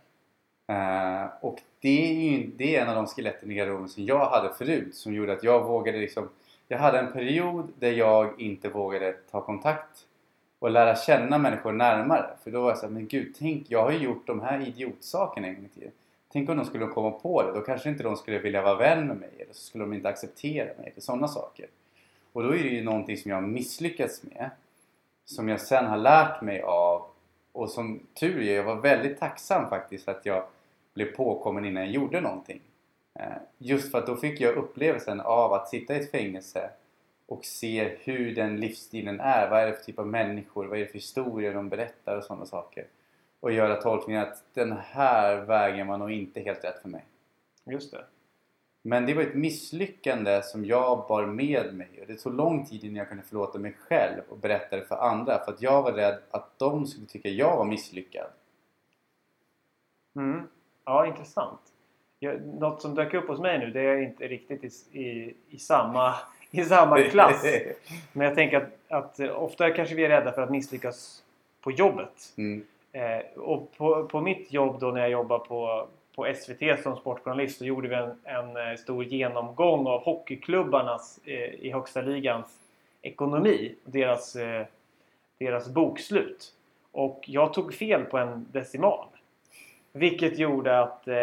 Eh, 0.75 1.27
och 1.41 1.59
det 1.81 2.11
är 2.11 2.15
ju 2.31 2.47
det 2.57 2.77
är 2.77 2.83
en 2.83 2.89
av 2.89 2.95
de 2.95 3.07
skeletten 3.07 3.51
i 3.51 3.55
garderoben 3.55 3.89
som 3.89 4.05
jag 4.05 4.27
hade 4.27 4.55
förut 4.55 4.95
som 4.95 5.15
gjorde 5.15 5.33
att 5.33 5.43
jag 5.45 5.65
vågade 5.65 5.99
liksom 5.99 6.29
Jag 6.69 6.79
hade 6.79 6.99
en 6.99 7.13
period 7.13 7.69
där 7.79 7.91
jag 7.93 8.41
inte 8.41 8.69
vågade 8.69 9.13
ta 9.31 9.41
kontakt 9.41 10.07
och 10.67 10.73
lära 10.73 10.97
känna 10.97 11.39
människor 11.39 11.73
närmare. 11.73 12.31
För 12.45 12.51
då 12.51 12.63
var 12.63 12.69
jag 12.69 12.79
såhär, 12.79 12.93
men 12.93 13.07
gud, 13.07 13.35
tänk, 13.39 13.71
jag 13.71 13.83
har 13.83 13.91
ju 13.91 13.99
gjort 13.99 14.27
de 14.27 14.41
här 14.41 14.69
idiotsakerna 14.69 15.47
en 15.47 15.55
gång 15.55 15.65
i 15.65 15.69
tiden. 15.69 15.93
Tänk 16.33 16.49
om 16.49 16.57
de 16.57 16.67
skulle 16.67 16.87
komma 16.87 17.11
på 17.11 17.43
det, 17.43 17.53
då 17.53 17.61
kanske 17.61 17.89
inte 17.89 18.03
de 18.03 18.17
skulle 18.17 18.39
vilja 18.39 18.63
vara 18.63 18.75
vän 18.75 19.07
med 19.07 19.17
mig 19.17 19.31
eller 19.39 19.53
så 19.53 19.61
skulle 19.63 19.85
de 19.85 19.93
inte 19.93 20.09
acceptera 20.09 20.65
mig 20.65 20.91
eller 20.93 21.01
sådana 21.01 21.29
saker. 21.29 21.67
Och 22.33 22.43
då 22.43 22.49
är 22.49 22.63
det 22.63 22.69
ju 22.69 22.85
någonting 22.85 23.17
som 23.17 23.31
jag 23.31 23.37
har 23.37 23.47
misslyckats 23.47 24.23
med 24.23 24.51
som 25.25 25.49
jag 25.49 25.61
sen 25.61 25.87
har 25.87 25.97
lärt 25.97 26.43
mig 26.43 26.63
av 26.63 27.07
och 27.53 27.71
som 27.71 28.01
tur 28.15 28.43
är, 28.43 28.57
jag 28.57 28.65
var 28.65 28.77
väldigt 28.77 29.19
tacksam 29.19 29.69
faktiskt 29.69 30.09
att 30.09 30.27
jag 30.27 30.45
blev 30.95 31.17
påkommen 31.17 31.65
innan 31.65 31.83
jag 31.83 31.93
gjorde 31.93 32.21
någonting. 32.21 32.61
Eh, 33.15 33.27
just 33.59 33.91
för 33.91 33.99
att 33.99 34.07
då 34.07 34.17
fick 34.17 34.41
jag 34.41 34.55
upplevelsen 34.55 35.21
av 35.21 35.53
att 35.53 35.69
sitta 35.69 35.97
i 35.97 36.01
ett 36.01 36.11
fängelse 36.11 36.71
och 37.27 37.45
se 37.45 37.97
hur 38.01 38.35
den 38.35 38.61
livsstilen 38.61 39.21
är. 39.21 39.51
Vad 39.51 39.61
är 39.61 39.67
det 39.67 39.73
för 39.73 39.85
typ 39.85 39.99
av 39.99 40.07
människor? 40.07 40.67
Vad 40.67 40.79
är 40.79 40.83
det 40.83 40.87
för 40.87 40.95
historier 40.95 41.55
de 41.55 41.69
berättar 41.69 42.17
och 42.17 42.25
sådana 42.25 42.47
saker. 42.47 42.87
Och 43.41 43.53
göra 43.53 43.81
tolkningen 43.81 44.23
att 44.23 44.45
den 44.55 44.73
här 44.73 45.37
vägen 45.37 45.87
var 45.87 45.99
nog 45.99 46.11
inte 46.11 46.41
helt 46.41 46.65
rätt 46.65 46.83
för 46.83 46.89
mig. 46.89 47.05
Just 47.65 47.93
det. 47.93 48.05
Men 48.83 49.07
det 49.07 49.15
var 49.15 49.23
ett 49.23 49.35
misslyckande 49.35 50.43
som 50.43 50.65
jag 50.65 51.07
bar 51.09 51.27
med 51.27 51.75
mig 51.75 51.89
och 52.01 52.07
det 52.07 52.17
tog 52.17 52.35
lång 52.35 52.67
tid 52.67 52.85
innan 52.85 52.97
jag 52.97 53.09
kunde 53.09 53.23
förlåta 53.23 53.59
mig 53.59 53.73
själv 53.73 54.23
och 54.29 54.39
berätta 54.39 54.77
det 54.77 54.83
för 54.83 54.97
andra 54.97 55.45
för 55.45 55.53
att 55.53 55.63
jag 55.63 55.83
var 55.83 55.93
rädd 55.93 56.19
att 56.31 56.59
de 56.59 56.87
skulle 56.87 57.07
tycka 57.07 57.29
jag 57.29 57.57
var 57.57 57.65
misslyckad. 57.65 58.27
Mm. 60.17 60.43
Ja, 60.85 61.07
intressant. 61.07 61.61
Jag, 62.19 62.47
något 62.47 62.83
som 62.83 62.95
dök 62.95 63.15
upp 63.15 63.29
hos 63.29 63.41
mig 63.41 63.59
nu, 63.59 63.71
det 63.71 63.81
är 63.81 63.97
inte 63.97 64.29
riktigt 64.29 64.65
i, 64.65 65.01
i, 65.01 65.37
i, 65.49 65.59
samma, 65.59 66.15
i 66.57 66.65
samma 66.65 67.03
klass. 67.03 67.45
Men 68.13 68.27
jag 68.27 68.35
tänker 68.35 68.57
att, 68.57 69.21
att 69.21 69.31
ofta 69.31 69.71
kanske 69.71 69.95
vi 69.95 70.05
är 70.05 70.09
rädda 70.09 70.33
för 70.33 70.43
att 70.43 70.51
misslyckas 70.51 71.23
på 71.61 71.71
jobbet. 71.71 72.33
mm. 72.39 72.65
Eh, 72.93 73.39
och 73.39 73.73
på, 73.77 74.05
på 74.05 74.21
mitt 74.21 74.53
jobb 74.53 74.81
då 74.81 74.91
när 74.91 75.01
jag 75.01 75.11
jobbade 75.11 75.45
på, 75.45 75.89
på 76.15 76.35
SVT 76.37 76.83
som 76.83 76.97
sportjournalist 76.97 77.59
så 77.59 77.65
gjorde 77.65 77.89
vi 77.89 77.95
en, 77.95 78.19
en 78.25 78.57
eh, 78.57 78.77
stor 78.77 79.05
genomgång 79.05 79.87
av 79.87 80.05
hockeyklubbarnas 80.05 81.21
eh, 81.25 81.55
i 81.55 81.71
högsta 81.71 82.01
ligans 82.01 82.47
ekonomi. 83.03 83.75
Deras, 83.85 84.37
eh, 84.37 84.67
deras 85.39 85.69
bokslut. 85.69 86.53
Och 86.93 87.25
jag 87.27 87.53
tog 87.53 87.75
fel 87.75 88.05
på 88.05 88.19
en 88.19 88.47
decimal. 88.53 89.07
Vilket 89.93 90.39
gjorde 90.39 90.81
att, 90.81 91.09
eh, 91.09 91.17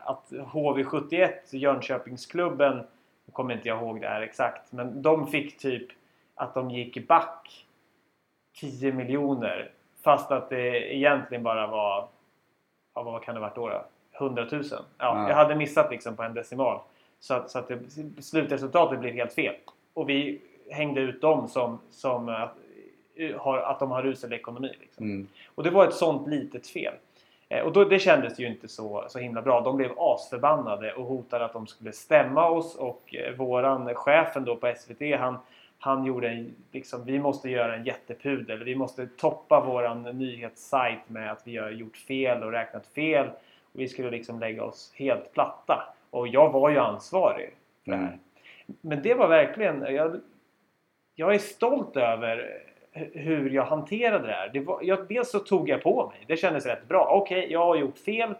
att 0.00 0.30
HV71, 0.30 1.30
Jönköpingsklubben, 1.50 2.86
nu 3.28 3.32
kommer 3.32 3.54
inte 3.54 3.68
jag 3.68 3.82
ihåg 3.82 4.00
det 4.00 4.08
här 4.08 4.20
exakt, 4.20 4.72
men 4.72 5.02
de 5.02 5.26
fick 5.26 5.58
typ 5.58 5.88
att 6.34 6.54
de 6.54 6.70
gick 6.70 7.08
back 7.08 7.66
10 8.60 8.92
miljoner. 8.92 9.70
Fast 10.04 10.30
att 10.30 10.50
det 10.50 10.94
egentligen 10.94 11.42
bara 11.42 11.66
var, 11.66 12.08
ja, 12.94 13.02
vad 13.02 13.22
kan 13.22 13.34
det 13.34 13.40
varit 13.40 13.54
då? 13.54 13.68
då? 13.68 13.84
100 14.12 14.46
000. 14.52 14.62
Ja, 14.70 14.80
Ja. 14.98 15.28
Jag 15.28 15.36
hade 15.36 15.54
missat 15.54 15.90
liksom 15.90 16.16
på 16.16 16.22
en 16.22 16.34
decimal. 16.34 16.80
Så 17.20 17.34
att, 17.34 17.50
så 17.50 17.58
att 17.58 17.68
det, 17.68 17.78
slutresultatet 18.22 19.00
blev 19.00 19.14
helt 19.14 19.32
fel. 19.32 19.54
Och 19.94 20.08
vi 20.08 20.40
hängde 20.70 21.00
ut 21.00 21.20
dem 21.20 21.48
som, 21.48 21.78
som 21.90 22.28
att, 22.28 22.54
har, 23.36 23.58
att 23.58 23.78
de 23.78 23.90
har 23.90 24.06
usel 24.06 24.32
ekonomi. 24.32 24.72
Liksom. 24.80 25.04
Mm. 25.04 25.26
Och 25.54 25.62
det 25.62 25.70
var 25.70 25.86
ett 25.86 25.94
sånt 25.94 26.28
litet 26.28 26.66
fel. 26.66 26.94
Eh, 27.48 27.60
och 27.60 27.72
då, 27.72 27.84
det 27.84 27.98
kändes 27.98 28.38
ju 28.38 28.46
inte 28.46 28.68
så, 28.68 29.04
så 29.08 29.18
himla 29.18 29.42
bra. 29.42 29.60
De 29.60 29.76
blev 29.76 29.90
asförbannade 29.96 30.92
och 30.92 31.04
hotade 31.04 31.44
att 31.44 31.52
de 31.52 31.66
skulle 31.66 31.92
stämma 31.92 32.50
oss. 32.50 32.74
Och 32.74 33.14
eh, 33.14 33.34
våran 33.34 33.94
chefen 33.94 34.44
då 34.44 34.56
på 34.56 34.74
SVT 34.76 35.18
han, 35.18 35.36
han 35.78 36.04
gjorde 36.04 36.28
en, 36.28 36.54
liksom, 36.72 37.04
vi 37.04 37.18
måste 37.18 37.50
göra 37.50 37.76
en 37.76 37.84
jättepudel. 37.84 38.64
Vi 38.64 38.74
måste 38.74 39.06
toppa 39.06 39.60
våran 39.60 40.02
nyhetssajt 40.02 41.08
med 41.08 41.32
att 41.32 41.42
vi 41.44 41.56
har 41.56 41.70
gjort 41.70 41.96
fel 41.96 42.42
och 42.42 42.52
räknat 42.52 42.86
fel. 42.86 43.28
Och 43.72 43.80
vi 43.80 43.88
skulle 43.88 44.10
liksom 44.10 44.40
lägga 44.40 44.64
oss 44.64 44.92
helt 44.94 45.32
platta. 45.32 45.94
Och 46.10 46.28
jag 46.28 46.50
var 46.50 46.70
ju 46.70 46.78
ansvarig 46.78 47.50
för 47.84 47.90
det 47.90 47.96
här. 47.96 48.06
Mm. 48.06 48.18
Men 48.80 49.02
det 49.02 49.14
var 49.14 49.28
verkligen... 49.28 49.94
Jag, 49.94 50.20
jag 51.14 51.34
är 51.34 51.38
stolt 51.38 51.96
över 51.96 52.62
hur 53.12 53.50
jag 53.50 53.64
hanterade 53.64 54.26
det 54.26 54.32
här. 54.32 54.50
Det 54.52 54.60
var, 54.60 54.80
jag, 54.82 55.08
dels 55.08 55.30
så 55.30 55.38
tog 55.38 55.68
jag 55.68 55.82
på 55.82 56.06
mig. 56.12 56.24
Det 56.26 56.36
kändes 56.36 56.66
rätt 56.66 56.88
bra. 56.88 57.08
Okej, 57.10 57.52
jag 57.52 57.66
har 57.66 57.76
gjort 57.76 57.98
fel. 57.98 58.34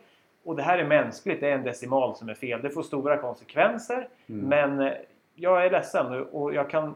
Och 0.44 0.57
det 0.57 0.62
här 0.62 0.79
är 0.79 0.85
mänskligt. 0.85 1.40
Det 1.40 1.49
är 1.49 1.55
en 1.55 1.62
decimal 1.62 2.16
som 2.16 2.29
är 2.29 2.35
fel. 2.35 2.62
Det 2.62 2.71
får 2.71 2.83
stora 2.83 3.16
konsekvenser. 3.16 4.09
Mm. 4.29 4.49
Men 4.49 4.81
eh, 4.81 4.92
jag 5.35 5.66
är 5.66 5.71
ledsen 5.71 6.25
och 6.25 6.55
jag 6.55 6.71
kan... 6.71 6.94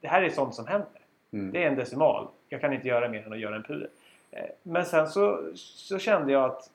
Det 0.00 0.08
här 0.08 0.22
är 0.22 0.30
sånt 0.30 0.54
som 0.54 0.66
händer. 0.66 1.00
Mm. 1.32 1.52
Det 1.52 1.62
är 1.62 1.68
en 1.68 1.76
decimal. 1.76 2.26
Jag 2.48 2.60
kan 2.60 2.72
inte 2.72 2.88
göra 2.88 3.08
mer 3.08 3.26
än 3.26 3.32
att 3.32 3.38
göra 3.38 3.56
en 3.56 3.62
pudel. 3.62 3.88
Eh, 4.30 4.44
Men 4.62 4.84
sen 4.84 5.08
så, 5.08 5.40
så 5.54 5.98
kände 5.98 6.32
jag 6.32 6.44
att 6.44 6.70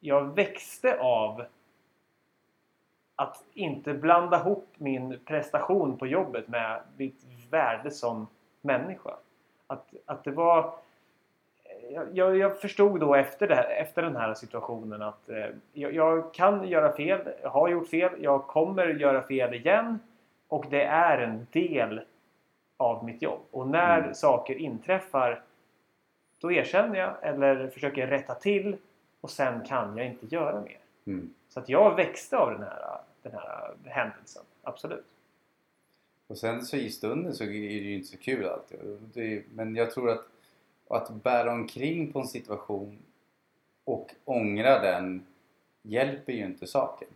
jag 0.00 0.34
växte 0.34 0.98
av 1.00 1.44
att 3.16 3.44
inte 3.54 3.94
blanda 3.94 4.40
ihop 4.40 4.68
min 4.76 5.18
prestation 5.24 5.96
på 5.98 6.06
jobbet 6.06 6.48
med 6.48 6.80
mitt 6.96 7.24
värde 7.50 7.90
som 7.90 8.26
människa. 8.60 9.10
Att, 9.72 9.94
att 10.06 10.24
det 10.24 10.30
var... 10.30 10.74
Jag, 11.90 12.06
jag, 12.12 12.36
jag 12.36 12.60
förstod 12.60 13.00
då 13.00 13.14
efter, 13.14 13.48
här, 13.48 13.64
efter 13.64 14.02
den 14.02 14.16
här 14.16 14.34
situationen 14.34 15.02
att 15.02 15.28
eh, 15.28 15.46
jag, 15.72 15.94
jag 15.94 16.34
kan 16.34 16.68
göra 16.68 16.92
fel, 16.92 17.20
jag 17.42 17.50
har 17.50 17.68
gjort 17.68 17.88
fel, 17.88 18.10
jag 18.18 18.46
kommer 18.46 18.86
göra 18.86 19.22
fel 19.22 19.54
igen 19.54 19.98
och 20.48 20.66
det 20.70 20.82
är 20.84 21.18
en 21.18 21.46
del 21.52 22.00
av 22.76 23.04
mitt 23.04 23.22
jobb. 23.22 23.40
Och 23.50 23.66
när 23.66 23.98
Mm. 23.98 24.14
saker 24.14 24.54
inträffar 24.54 25.42
då 26.40 26.52
erkänner 26.52 26.98
jag 26.98 27.14
eller 27.22 27.68
försöker 27.68 28.06
rätta 28.06 28.34
till 28.34 28.76
och 29.20 29.30
sen 29.30 29.60
kan 29.66 29.96
jag 29.96 30.06
inte 30.06 30.26
göra 30.26 30.60
mer. 30.60 30.78
Mm. 31.06 31.34
Så 31.48 31.60
att 31.60 31.68
jag 31.68 31.96
växte 31.96 32.38
av 32.38 32.50
den 32.50 32.62
här, 32.62 32.98
den 33.22 33.32
här 33.32 33.74
händelsen. 33.84 34.42
Absolut. 34.62 35.06
Och 36.26 36.38
sen 36.38 36.66
så 36.66 36.76
i 36.76 36.90
stunden 36.90 37.34
så 37.34 37.44
är 37.44 37.48
det 37.48 37.54
ju 37.54 37.94
inte 37.94 38.08
så 38.08 38.16
kul 38.16 38.46
alltid. 38.46 38.78
Det 39.14 39.36
är, 39.36 39.42
men 39.54 39.76
jag 39.76 39.90
tror 39.90 40.10
att 40.10 40.26
att 40.92 41.22
bära 41.22 41.52
omkring 41.52 42.12
på 42.12 42.18
en 42.18 42.26
situation 42.26 42.98
och 43.84 44.14
ångra 44.24 44.78
den 44.78 45.26
hjälper 45.82 46.32
ju 46.32 46.44
inte 46.44 46.66
saken. 46.66 47.08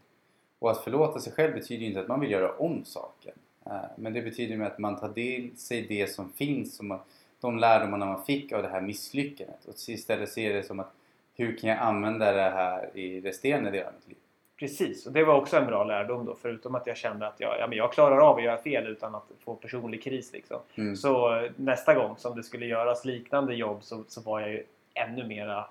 Och 0.58 0.70
att 0.70 0.84
förlåta 0.84 1.20
sig 1.20 1.32
själv 1.32 1.54
betyder 1.54 1.82
ju 1.82 1.88
inte 1.88 2.00
att 2.00 2.08
man 2.08 2.20
vill 2.20 2.30
göra 2.30 2.56
om 2.56 2.84
saken. 2.84 3.34
Eh, 3.66 3.80
men 3.96 4.12
det 4.12 4.22
betyder 4.22 4.54
ju 4.54 4.64
att 4.64 4.78
man 4.78 4.96
tar 4.96 5.08
del 5.08 5.56
sig 5.56 5.82
det 5.82 6.06
som 6.06 6.32
finns, 6.32 6.76
som 6.76 6.98
de 7.40 7.58
lärdomarna 7.58 8.06
man 8.06 8.24
fick 8.24 8.52
av 8.52 8.62
det 8.62 8.68
här 8.68 8.80
misslyckandet 8.80 9.64
och 9.64 9.74
istället 9.88 10.32
ser 10.32 10.54
det 10.54 10.62
som 10.62 10.80
att 10.80 10.92
hur 11.34 11.56
kan 11.56 11.70
jag 11.70 11.78
använda 11.78 12.32
det 12.32 12.50
här 12.50 12.96
i 12.96 13.20
resterande 13.20 13.70
delar 13.70 13.86
av 13.86 13.92
mitt 13.94 14.08
liv? 14.08 14.16
Precis, 14.58 15.06
och 15.06 15.12
det 15.12 15.24
var 15.24 15.34
också 15.34 15.56
en 15.56 15.66
bra 15.66 15.84
lärdom 15.84 16.24
då. 16.24 16.34
Förutom 16.34 16.74
att 16.74 16.86
jag 16.86 16.96
kände 16.96 17.26
att 17.26 17.40
jag, 17.40 17.58
ja, 17.58 17.66
men 17.66 17.78
jag 17.78 17.92
klarar 17.92 18.18
av 18.18 18.36
att 18.36 18.42
göra 18.42 18.62
fel 18.62 18.86
utan 18.86 19.14
att 19.14 19.30
få 19.38 19.54
personlig 19.54 20.02
kris. 20.02 20.32
Liksom. 20.32 20.60
Mm. 20.74 20.96
Så 20.96 21.36
eh, 21.36 21.50
nästa 21.56 21.94
gång 21.94 22.16
som 22.16 22.36
det 22.36 22.42
skulle 22.42 22.66
göras 22.66 23.04
liknande 23.04 23.54
jobb 23.54 23.84
så, 23.84 24.04
så 24.08 24.20
var 24.20 24.40
jag 24.40 24.50
ju 24.50 24.64
ännu 24.94 25.26
mera, 25.26 25.66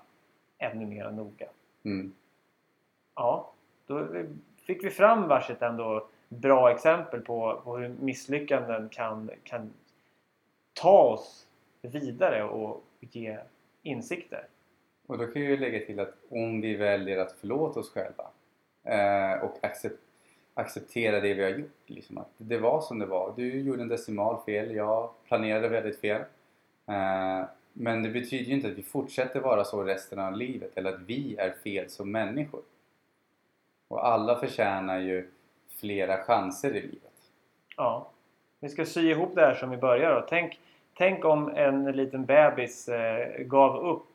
ännu 0.58 0.86
mera 0.86 1.10
noga. 1.10 1.46
Mm. 1.84 2.12
Ja, 3.14 3.52
då 3.86 4.06
fick 4.56 4.84
vi 4.84 4.90
fram 4.90 5.28
varsitt 5.28 5.62
ändå 5.62 6.08
bra 6.28 6.70
exempel 6.70 7.20
på, 7.20 7.60
på 7.64 7.76
hur 7.76 7.88
misslyckanden 7.88 8.88
kan, 8.88 9.30
kan 9.44 9.72
ta 10.72 10.98
oss 10.98 11.46
vidare 11.80 12.44
och 12.44 12.84
ge 13.00 13.38
insikter. 13.82 14.46
Och 15.06 15.18
då 15.18 15.26
kan 15.26 15.42
jag 15.42 15.50
ju 15.50 15.56
lägga 15.56 15.86
till 15.86 16.00
att 16.00 16.14
om 16.28 16.60
vi 16.60 16.76
väljer 16.76 17.18
att 17.18 17.32
förlåta 17.32 17.80
oss 17.80 17.90
själva 17.90 18.26
eh, 18.86 19.44
och 19.44 19.58
accept, 19.62 20.00
acceptera 20.54 21.20
det 21.20 21.34
vi 21.34 21.42
har 21.42 21.50
gjort. 21.50 21.80
Liksom 21.86 22.18
att 22.18 22.30
det 22.36 22.58
var 22.58 22.80
som 22.80 22.98
det 22.98 23.06
var. 23.06 23.32
Du 23.36 23.60
gjorde 23.60 23.82
en 23.82 23.88
decimal 23.88 24.42
fel, 24.44 24.74
jag 24.74 25.10
planerade 25.28 25.68
väldigt 25.68 26.00
fel. 26.00 26.20
Eh, 26.86 27.44
men 27.72 28.02
det 28.02 28.08
betyder 28.08 28.44
ju 28.44 28.54
inte 28.54 28.68
att 28.68 28.78
vi 28.78 28.82
fortsätter 28.82 29.40
vara 29.40 29.64
så 29.64 29.82
resten 29.82 30.18
av 30.18 30.36
livet 30.36 30.70
eller 30.74 30.92
att 30.92 31.00
vi 31.00 31.36
är 31.36 31.50
fel 31.50 31.90
som 31.90 32.12
människor. 32.12 32.62
Och 33.88 34.06
alla 34.06 34.38
förtjänar 34.38 34.98
ju 34.98 35.30
flera 35.80 36.16
chanser 36.16 36.70
i 36.70 36.82
livet. 36.82 37.12
Ja. 37.76 38.10
Vi 38.60 38.68
ska 38.68 38.84
sy 38.84 39.10
ihop 39.10 39.34
det 39.34 39.40
här 39.40 39.54
som 39.54 39.70
vi 39.70 39.76
börjar 39.76 40.14
då. 40.14 40.26
Tänk, 40.28 40.60
tänk 40.94 41.24
om 41.24 41.48
en 41.48 41.84
liten 41.84 42.24
bebis 42.24 42.88
eh, 42.88 43.38
gav 43.38 43.76
upp 43.86 44.06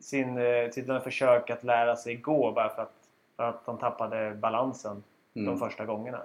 sin, 0.00 0.38
eh, 0.38 0.70
sina 0.70 1.00
försök 1.00 1.50
att 1.50 1.64
lära 1.64 1.96
sig 1.96 2.14
gå 2.14 2.52
bara 2.52 2.68
för 2.68 2.82
att, 2.82 2.99
för 3.40 3.48
att 3.48 3.66
de 3.66 3.78
tappade 3.78 4.34
balansen 4.34 5.02
Mm. 5.34 5.46
de 5.46 5.58
första 5.58 5.84
gångerna. 5.86 6.22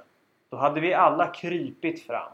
Då 0.50 0.58
hade 0.58 0.82
vi 0.82 0.94
alla 0.94 1.28
krypit 1.28 2.04
fram. 2.04 2.32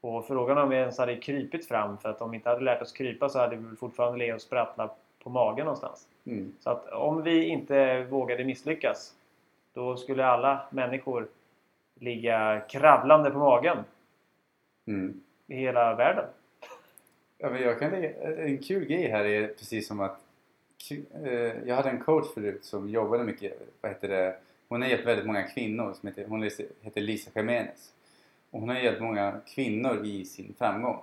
Och 0.00 0.26
frågan 0.26 0.58
om 0.58 0.68
vi 0.68 0.76
ens 0.76 0.98
hade 0.98 1.16
krypit 1.16 1.68
fram 1.68 1.98
för 1.98 2.08
att 2.08 2.20
om 2.22 2.30
vi 2.30 2.36
inte 2.36 2.48
hade 2.48 2.64
lärt 2.64 2.82
oss 2.82 2.92
krypa 2.92 3.28
så 3.28 3.38
hade 3.38 3.56
vi 3.56 3.76
fortfarande 3.76 4.18
legat 4.18 4.34
och 4.34 4.42
sprattlat 4.42 4.98
på 5.22 5.30
magen 5.30 5.64
någonstans. 5.64 6.08
Mm. 6.26 6.52
Så 6.60 6.70
att 6.70 6.88
om 6.92 7.22
vi 7.22 7.44
inte 7.44 8.04
vågade 8.04 8.44
misslyckas 8.44 9.14
då 9.74 9.96
skulle 9.96 10.26
alla 10.26 10.60
människor 10.70 11.28
ligga 12.00 12.60
kravlande 12.68 13.30
på 13.30 13.38
magen 13.38 13.76
Mm. 14.86 15.20
i 15.46 15.56
hela 15.56 15.94
världen. 15.94 16.24
Ja, 17.38 17.50
men 17.50 17.62
jag 17.62 17.78
kan 17.78 17.94
en 17.94 18.58
kul 18.58 18.84
grej 18.84 19.08
här 19.08 19.24
är 19.24 19.46
precis 19.48 19.88
som 19.88 20.00
att 20.00 20.20
Eh, 20.90 21.66
jag 21.66 21.76
hade 21.76 21.90
en 21.90 22.00
coach 22.00 22.34
förut 22.34 22.64
som 22.64 22.88
jobbade 22.88 23.24
mycket, 23.24 23.52
vad 23.80 23.92
heter 23.92 24.08
det, 24.08 24.36
hon 24.68 24.82
har 24.82 24.88
hjälpt 24.88 25.06
väldigt 25.06 25.26
många 25.26 25.42
kvinnor 25.42 25.94
som 26.00 26.08
heter, 26.08 26.24
hon 26.24 26.42
heter 26.80 27.00
Lisa 27.00 27.30
Jiménez. 27.34 27.92
Och 28.50 28.60
hon 28.60 28.68
har 28.68 28.76
hjälpt 28.76 29.00
många 29.00 29.40
kvinnor 29.46 30.06
i 30.06 30.24
sin 30.24 30.54
framgång. 30.58 31.02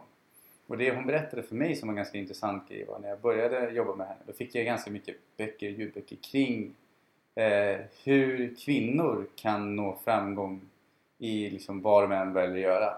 Och 0.67 0.77
det 0.77 0.95
hon 0.95 1.05
berättade 1.05 1.43
för 1.43 1.55
mig 1.55 1.75
som 1.75 1.87
var 1.87 1.93
en 1.93 1.97
ganska 1.97 2.17
intressant 2.17 2.69
grej 2.69 2.85
var 2.85 2.99
när 2.99 3.09
jag 3.09 3.19
började 3.19 3.69
jobba 3.69 3.95
med 3.95 4.07
henne, 4.07 4.19
då 4.27 4.33
fick 4.33 4.55
jag 4.55 4.65
ganska 4.65 4.91
mycket 4.91 5.15
böcker, 5.37 5.69
ljudböcker 5.69 6.15
kring 6.15 6.75
eh, 7.35 7.77
hur 8.03 8.55
kvinnor 8.55 9.27
kan 9.35 9.75
nå 9.75 9.97
framgång 10.03 10.61
i 11.17 11.49
liksom 11.49 11.81
vad 11.81 12.03
de 12.03 12.11
än 12.11 12.33
väljer 12.33 12.55
att 12.55 12.61
göra. 12.61 12.93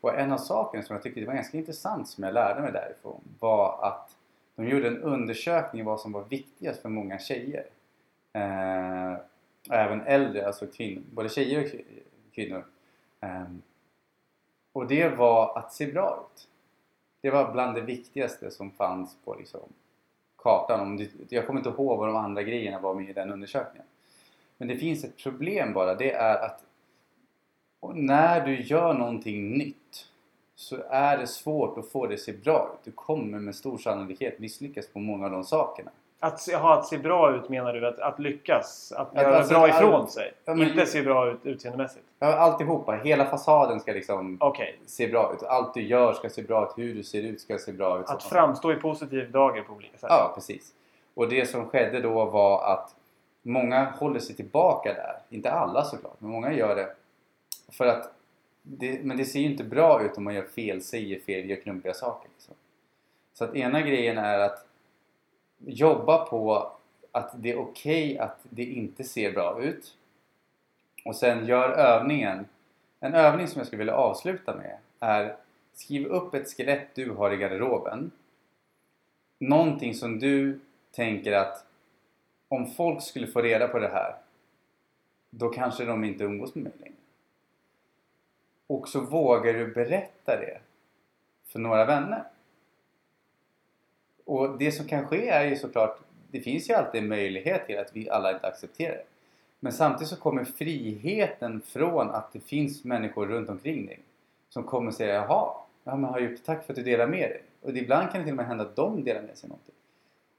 Och 0.00 0.18
en 0.18 0.32
av 0.32 0.38
sakerna 0.38 0.84
som 0.84 0.94
jag 0.94 1.02
tyckte 1.02 1.24
var 1.24 1.34
ganska 1.34 1.58
intressant 1.58 2.08
som 2.08 2.24
jag 2.24 2.34
lärde 2.34 2.62
mig 2.62 2.72
därifrån 2.72 3.20
var 3.38 3.78
att 3.82 4.16
de 4.56 4.68
gjorde 4.68 4.88
en 4.88 5.02
undersökning 5.02 5.84
vad 5.84 6.00
som 6.00 6.12
var 6.12 6.24
viktigast 6.24 6.82
för 6.82 6.88
många 6.88 7.18
tjejer. 7.18 7.66
Eh, 8.32 9.12
och 9.68 9.74
även 9.74 10.00
äldre, 10.00 10.46
alltså 10.46 10.66
kvinnor, 10.66 11.02
både 11.10 11.28
tjejer 11.28 11.64
och 11.64 11.70
kvinnor. 12.34 12.64
Eh, 13.20 13.44
och 14.72 14.86
det 14.86 15.08
var 15.08 15.58
att 15.58 15.72
se 15.72 15.86
bra 15.86 16.26
ut. 16.26 16.48
Det 17.20 17.30
var 17.30 17.52
bland 17.52 17.74
det 17.74 17.80
viktigaste 17.80 18.50
som 18.50 18.70
fanns 18.70 19.16
på 19.24 19.34
liksom, 19.34 19.60
kartan. 20.36 20.80
Om 20.80 20.96
det, 20.96 21.10
jag 21.28 21.46
kommer 21.46 21.60
inte 21.60 21.70
ihåg 21.70 21.98
vad 21.98 22.08
de 22.08 22.16
andra 22.16 22.42
grejerna 22.42 22.80
var 22.80 22.94
med 22.94 23.10
i 23.10 23.12
den 23.12 23.32
undersökningen. 23.32 23.86
Men 24.56 24.68
det 24.68 24.76
finns 24.76 25.04
ett 25.04 25.16
problem 25.16 25.72
bara. 25.72 25.94
Det 25.94 26.12
är 26.12 26.44
att 26.44 26.64
när 27.94 28.46
du 28.46 28.62
gör 28.62 28.94
någonting 28.94 29.58
nytt 29.58 30.08
så 30.56 30.76
är 30.90 31.18
det 31.18 31.26
svårt 31.26 31.78
att 31.78 31.88
få 31.88 32.06
det 32.06 32.14
att 32.14 32.20
se 32.20 32.32
bra 32.32 32.70
ut. 32.74 32.80
Du 32.84 32.92
kommer 32.92 33.38
med 33.38 33.54
stor 33.54 33.78
sannolikhet 33.78 34.38
misslyckas 34.38 34.86
på 34.88 34.98
många 34.98 35.24
av 35.26 35.32
de 35.32 35.44
sakerna. 35.44 35.90
Att, 36.20 36.40
se- 36.40 36.56
ha, 36.56 36.78
att 36.78 36.86
se 36.86 36.98
bra 36.98 37.34
ut 37.36 37.48
menar 37.48 37.72
du? 37.72 37.86
Att, 37.86 37.98
att 37.98 38.18
lyckas? 38.18 38.92
Att 38.96 39.14
göra 39.14 39.36
alltså, 39.36 39.54
bra 39.54 39.68
ifrån 39.68 40.08
sig? 40.08 40.32
Ja, 40.44 40.54
men- 40.54 40.68
Inte 40.68 40.86
se 40.86 41.02
bra 41.02 41.30
ut 41.30 41.46
utseendemässigt? 41.46 42.04
Ja, 42.18 42.26
Alltihopa, 42.36 42.92
hela 42.92 43.24
fasaden 43.24 43.80
ska 43.80 43.92
liksom 43.92 44.36
Okej. 44.40 44.78
se 44.86 45.08
bra 45.08 45.32
ut. 45.34 45.42
Allt 45.42 45.74
du 45.74 45.82
gör 45.82 46.12
ska 46.12 46.28
se 46.30 46.42
bra 46.42 46.64
ut. 46.64 46.72
Hur 46.78 46.94
du 46.94 47.02
ser 47.02 47.22
ut 47.22 47.40
ska 47.40 47.58
se 47.58 47.72
bra 47.72 48.00
ut. 48.00 48.08
Att 48.08 48.22
framstå 48.22 48.72
i 48.72 48.76
positiv 48.76 49.30
dager 49.30 49.62
på 49.62 49.72
olika 49.72 49.98
sätt? 49.98 50.10
Ja, 50.10 50.32
precis. 50.34 50.72
Och 51.14 51.28
det 51.28 51.46
som 51.50 51.66
skedde 51.68 52.00
då 52.00 52.24
var 52.24 52.72
att 52.72 52.94
många 53.42 53.90
håller 53.98 54.20
sig 54.20 54.36
tillbaka 54.36 54.92
där. 54.94 55.16
Inte 55.30 55.50
alla 55.52 55.84
såklart, 55.84 56.16
men 56.18 56.30
många 56.30 56.52
gör 56.52 56.76
det. 56.76 56.88
För 57.72 57.86
att 57.86 58.10
det, 58.66 59.04
men 59.04 59.16
det 59.16 59.24
ser 59.24 59.40
ju 59.40 59.46
inte 59.46 59.64
bra 59.64 60.02
ut 60.04 60.16
om 60.16 60.24
man 60.24 60.34
gör 60.34 60.46
fel, 60.46 60.82
säger 60.82 61.20
fel, 61.20 61.50
gör 61.50 61.56
klumpiga 61.56 61.94
saker. 61.94 62.28
Liksom. 62.34 62.54
Så 63.32 63.44
att 63.44 63.54
ena 63.54 63.80
grejen 63.80 64.18
är 64.18 64.38
att 64.38 64.66
jobba 65.58 66.26
på 66.26 66.72
att 67.12 67.42
det 67.42 67.50
är 67.50 67.58
okej 67.58 68.18
att 68.18 68.38
det 68.42 68.64
inte 68.64 69.04
ser 69.04 69.32
bra 69.32 69.62
ut. 69.62 69.96
Och 71.04 71.16
sen 71.16 71.46
gör 71.46 71.70
övningen. 71.70 72.44
En 73.00 73.14
övning 73.14 73.48
som 73.48 73.58
jag 73.58 73.66
skulle 73.66 73.78
vilja 73.78 73.94
avsluta 73.94 74.56
med 74.56 74.78
är 75.00 75.36
skriv 75.74 76.06
upp 76.06 76.34
ett 76.34 76.56
skelett 76.56 76.88
du 76.94 77.10
har 77.10 77.32
i 77.32 77.36
garderoben 77.36 78.10
någonting 79.38 79.94
som 79.94 80.18
du 80.18 80.60
tänker 80.92 81.32
att 81.32 81.66
om 82.48 82.66
folk 82.66 83.02
skulle 83.02 83.26
få 83.26 83.42
reda 83.42 83.68
på 83.68 83.78
det 83.78 83.88
här 83.88 84.14
då 85.30 85.48
kanske 85.48 85.84
de 85.84 86.04
inte 86.04 86.24
umgås 86.24 86.54
med 86.54 86.64
mig 86.64 86.72
längre. 86.78 86.93
Och 88.74 88.88
så 88.88 89.00
vågar 89.00 89.52
du 89.52 89.66
berätta 89.66 90.36
det 90.36 90.58
för 91.46 91.58
några 91.58 91.84
vänner. 91.84 92.24
Och 94.24 94.58
det 94.58 94.72
som 94.72 94.86
kan 94.86 95.06
ske 95.06 95.28
är 95.28 95.44
ju 95.44 95.56
såklart, 95.56 95.98
det 96.30 96.40
finns 96.40 96.70
ju 96.70 96.74
alltid 96.74 97.02
en 97.02 97.08
möjlighet 97.08 97.66
till 97.66 97.78
att 97.78 97.96
vi 97.96 98.10
alla 98.10 98.32
inte 98.32 98.46
accepterar 98.46 98.92
det. 98.92 99.04
Men 99.60 99.72
samtidigt 99.72 100.08
så 100.08 100.16
kommer 100.16 100.44
friheten 100.44 101.60
från 101.60 102.10
att 102.10 102.32
det 102.32 102.40
finns 102.40 102.84
människor 102.84 103.26
runt 103.26 103.48
omkring 103.48 103.86
dig 103.86 104.00
som 104.48 104.64
kommer 104.64 104.90
säga 104.90 105.14
jaha, 105.14 105.52
ja, 105.84 105.96
men 105.96 106.04
har 106.04 106.20
gjort, 106.20 106.44
tack 106.44 106.66
för 106.66 106.72
att 106.72 106.76
du 106.76 106.82
delar 106.82 107.06
med 107.06 107.30
dig. 107.30 107.42
Och 107.62 107.76
ibland 107.76 108.10
kan 108.10 108.20
det 108.20 108.24
till 108.24 108.32
och 108.32 108.36
med 108.36 108.46
hända 108.46 108.64
att 108.64 108.76
de 108.76 109.04
delar 109.04 109.22
med 109.22 109.38
sig 109.38 109.48
någonting. 109.48 109.74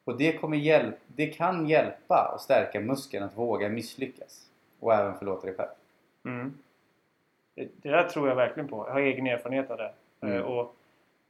Och 0.03 0.17
det, 0.17 0.33
kommer 0.33 0.57
hjälp, 0.57 0.95
det 1.07 1.27
kan 1.27 1.67
hjälpa 1.67 2.31
och 2.35 2.41
stärka 2.41 2.79
muskeln 2.79 3.23
att 3.23 3.37
våga 3.37 3.69
misslyckas. 3.69 4.49
Och 4.79 4.93
även 4.93 5.17
förlåta 5.17 5.47
dig 5.47 5.55
själv. 5.55 5.69
Mm. 6.25 6.53
Det, 7.55 7.67
det 7.81 7.89
där 7.89 8.03
tror 8.03 8.27
jag 8.29 8.35
verkligen 8.35 8.69
på. 8.69 8.85
Jag 8.87 8.93
har 8.93 8.99
egen 9.01 9.27
erfarenhet 9.27 9.71
av 9.71 9.77
det. 9.77 9.91
Mm. 10.21 10.35
Eh, 10.37 10.41
Och 10.43 10.75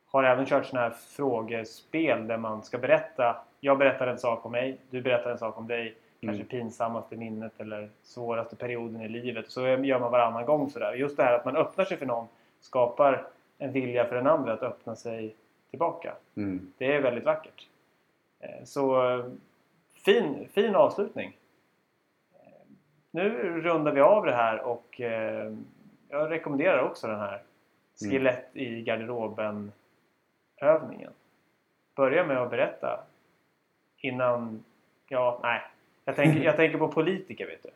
har 0.05 0.23
även 0.23 0.45
kört 0.45 0.65
sådana 0.65 0.87
här 0.89 0.95
frågespel 0.95 2.27
där 2.27 2.37
man 2.37 2.63
ska 2.63 2.77
berätta. 2.77 3.35
Jag 3.59 3.77
berättar 3.77 4.07
en 4.07 4.17
sak 4.17 4.45
om 4.45 4.51
mig, 4.51 4.77
du 4.89 5.01
berättar 5.01 5.31
en 5.31 5.37
sak 5.37 5.57
om 5.57 5.67
dig. 5.67 5.95
Kanske 6.21 6.35
Mm. 6.43 6.47
pinsammaste 6.47 7.15
minnet 7.15 7.59
eller 7.59 7.89
svåraste 8.03 8.55
perioden 8.55 9.01
i 9.01 9.09
livet. 9.09 9.49
Så 9.49 9.67
gör 9.67 9.99
man 9.99 10.11
varannan 10.11 10.45
gång 10.45 10.69
sådär. 10.69 10.93
Just 10.93 11.17
det 11.17 11.23
här 11.23 11.33
att 11.33 11.45
man 11.45 11.55
öppnar 11.55 11.85
sig 11.85 11.97
för 11.97 12.05
någon 12.05 12.27
skapar 12.61 13.27
en 13.57 13.71
vilja 13.71 14.05
för 14.05 14.15
den 14.15 14.27
andra 14.27 14.53
att 14.53 14.63
öppna 14.63 14.95
sig 14.95 15.35
tillbaka. 15.69 16.13
Mm. 16.37 16.71
Det 16.77 16.93
är 16.95 17.01
väldigt 17.01 17.23
vackert. 17.23 17.67
Eh, 18.39 18.63
Så 18.63 19.01
fin, 20.05 20.47
fin 20.53 20.75
avslutning. 20.75 21.37
Eh, 22.33 22.39
Nu 23.11 23.29
rundar 23.61 23.91
vi 23.91 24.01
av 24.01 24.25
det 24.25 24.35
här 24.35 24.61
och 24.61 25.01
jag 26.15 26.31
rekommenderar 26.31 26.79
också 26.79 27.07
den 27.07 27.19
här 27.19 27.41
skelett 27.99 28.49
i 28.53 28.81
garderoben 28.81 29.71
övningen. 30.61 31.11
Börja 31.95 32.25
med 32.25 32.37
att 32.37 32.49
berätta 32.49 32.99
innan, 33.97 34.63
ja 35.09 35.39
nej. 35.43 35.61
Jag 36.05 36.15
tänker, 36.15 36.43
jag 36.43 36.55
tänker 36.55 36.77
på 36.77 36.87
politiker 36.87 37.47
vet 37.47 37.63
du. 37.63 37.69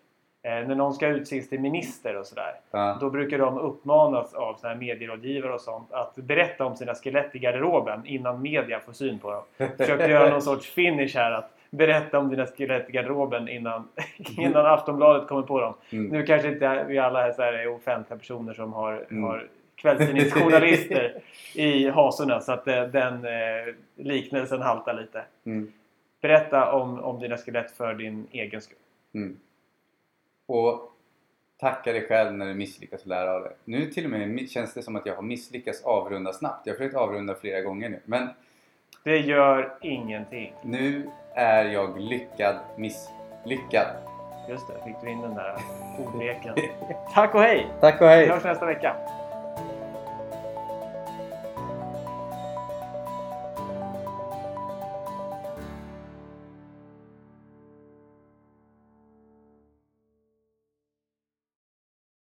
Eh, 0.49 0.67
när 0.67 0.75
någon 0.75 0.93
ska 0.93 1.07
utses 1.07 1.49
till 1.49 1.59
minister 1.59 2.15
och 2.15 2.25
sådär. 2.25 2.55
Ja. 2.71 2.97
Då 3.01 3.09
brukar 3.09 3.37
de 3.37 3.57
uppmanas 3.57 4.33
av 4.33 4.55
såna 4.55 4.73
här 4.73 4.79
medierådgivare 4.79 5.53
och 5.53 5.61
sånt 5.61 5.91
att 5.91 6.15
berätta 6.15 6.65
om 6.65 6.75
sina 6.75 6.95
skelett 6.95 7.35
i 7.35 7.39
garderoben 7.39 8.05
innan 8.05 8.41
media 8.41 8.79
får 8.79 8.93
syn 8.93 9.19
på 9.19 9.31
dem. 9.31 9.69
Försökte 9.77 10.07
göra 10.07 10.29
någon 10.29 10.41
sorts 10.41 10.69
finish 10.69 11.15
här 11.15 11.31
att 11.31 11.58
berätta 11.69 12.19
om 12.19 12.29
dina 12.29 12.45
skelett 12.45 12.89
i 12.89 12.91
garderoben 12.91 13.47
innan, 13.49 13.87
innan 14.37 14.65
Aftonbladet 14.65 15.27
kommer 15.27 15.43
på 15.43 15.59
dem. 15.59 15.73
Mm. 15.89 16.05
Nu 16.07 16.25
kanske 16.25 16.47
inte 16.47 16.85
vi 16.87 16.97
alla 16.97 17.21
här 17.21 17.31
så 17.31 17.41
här 17.41 17.53
är 17.53 17.67
offentliga 17.67 18.17
personer 18.17 18.53
som 18.53 18.73
har, 18.73 19.05
Mm. 19.11 19.23
har 19.23 19.47
kvällstidningsjournalister 19.75 21.21
i 21.55 21.89
hasorna 21.89 22.39
så 22.41 22.51
att 22.51 22.67
eh, 22.67 22.83
den 22.83 23.25
eh, 23.25 23.73
liknelsen 23.95 24.61
haltar 24.61 24.93
lite. 24.93 25.23
Mm. 25.45 25.71
Berätta 26.21 26.71
om, 26.71 26.99
om 26.99 27.19
dina 27.19 27.37
skelett 27.37 27.71
för 27.71 27.93
din 27.93 28.27
egen 28.31 28.61
skull. 28.61 28.77
Mm. 29.13 29.37
Och 30.47 30.91
tacka 31.59 31.91
dig 31.91 32.07
själv 32.07 32.33
när 32.33 32.45
du 32.45 32.53
misslyckas 32.53 33.01
och 33.01 33.07
lära 33.07 33.31
av 33.35 33.43
det. 33.43 33.51
Nu 33.65 33.85
till 33.85 34.03
och 34.05 34.11
med 34.11 34.49
känns 34.49 34.73
det 34.73 34.81
som 34.81 34.95
att 34.95 35.05
jag 35.05 35.15
har 35.15 35.21
misslyckats 35.23 35.83
avrunda 35.83 36.33
snabbt. 36.33 36.67
Jag 36.67 36.73
har 36.73 36.77
försökt 36.77 36.95
avrunda 36.95 37.35
flera 37.35 37.61
gånger 37.61 37.89
nu. 37.89 37.99
Men 38.05 38.27
Det 39.03 39.17
gör 39.17 39.73
ingenting. 39.81 40.53
nu 40.63 41.09
är 41.39 41.65
jag 41.65 41.99
lyckad 41.99 42.55
misslyckad. 42.75 43.87
Just 44.49 44.67
det, 44.67 44.73
fick 44.85 44.95
du 45.01 45.09
in 45.09 45.21
den 45.21 45.35
där 45.35 45.55
ordleken. 46.07 46.55
Tack 47.13 47.35
och 47.35 47.41
hej! 47.41 47.67
Tack 47.81 48.01
och 48.01 48.07
Vi 48.07 48.11
hej! 48.11 48.29
hörs 48.29 48.43
nästa 48.43 48.65
vecka. 48.65 48.95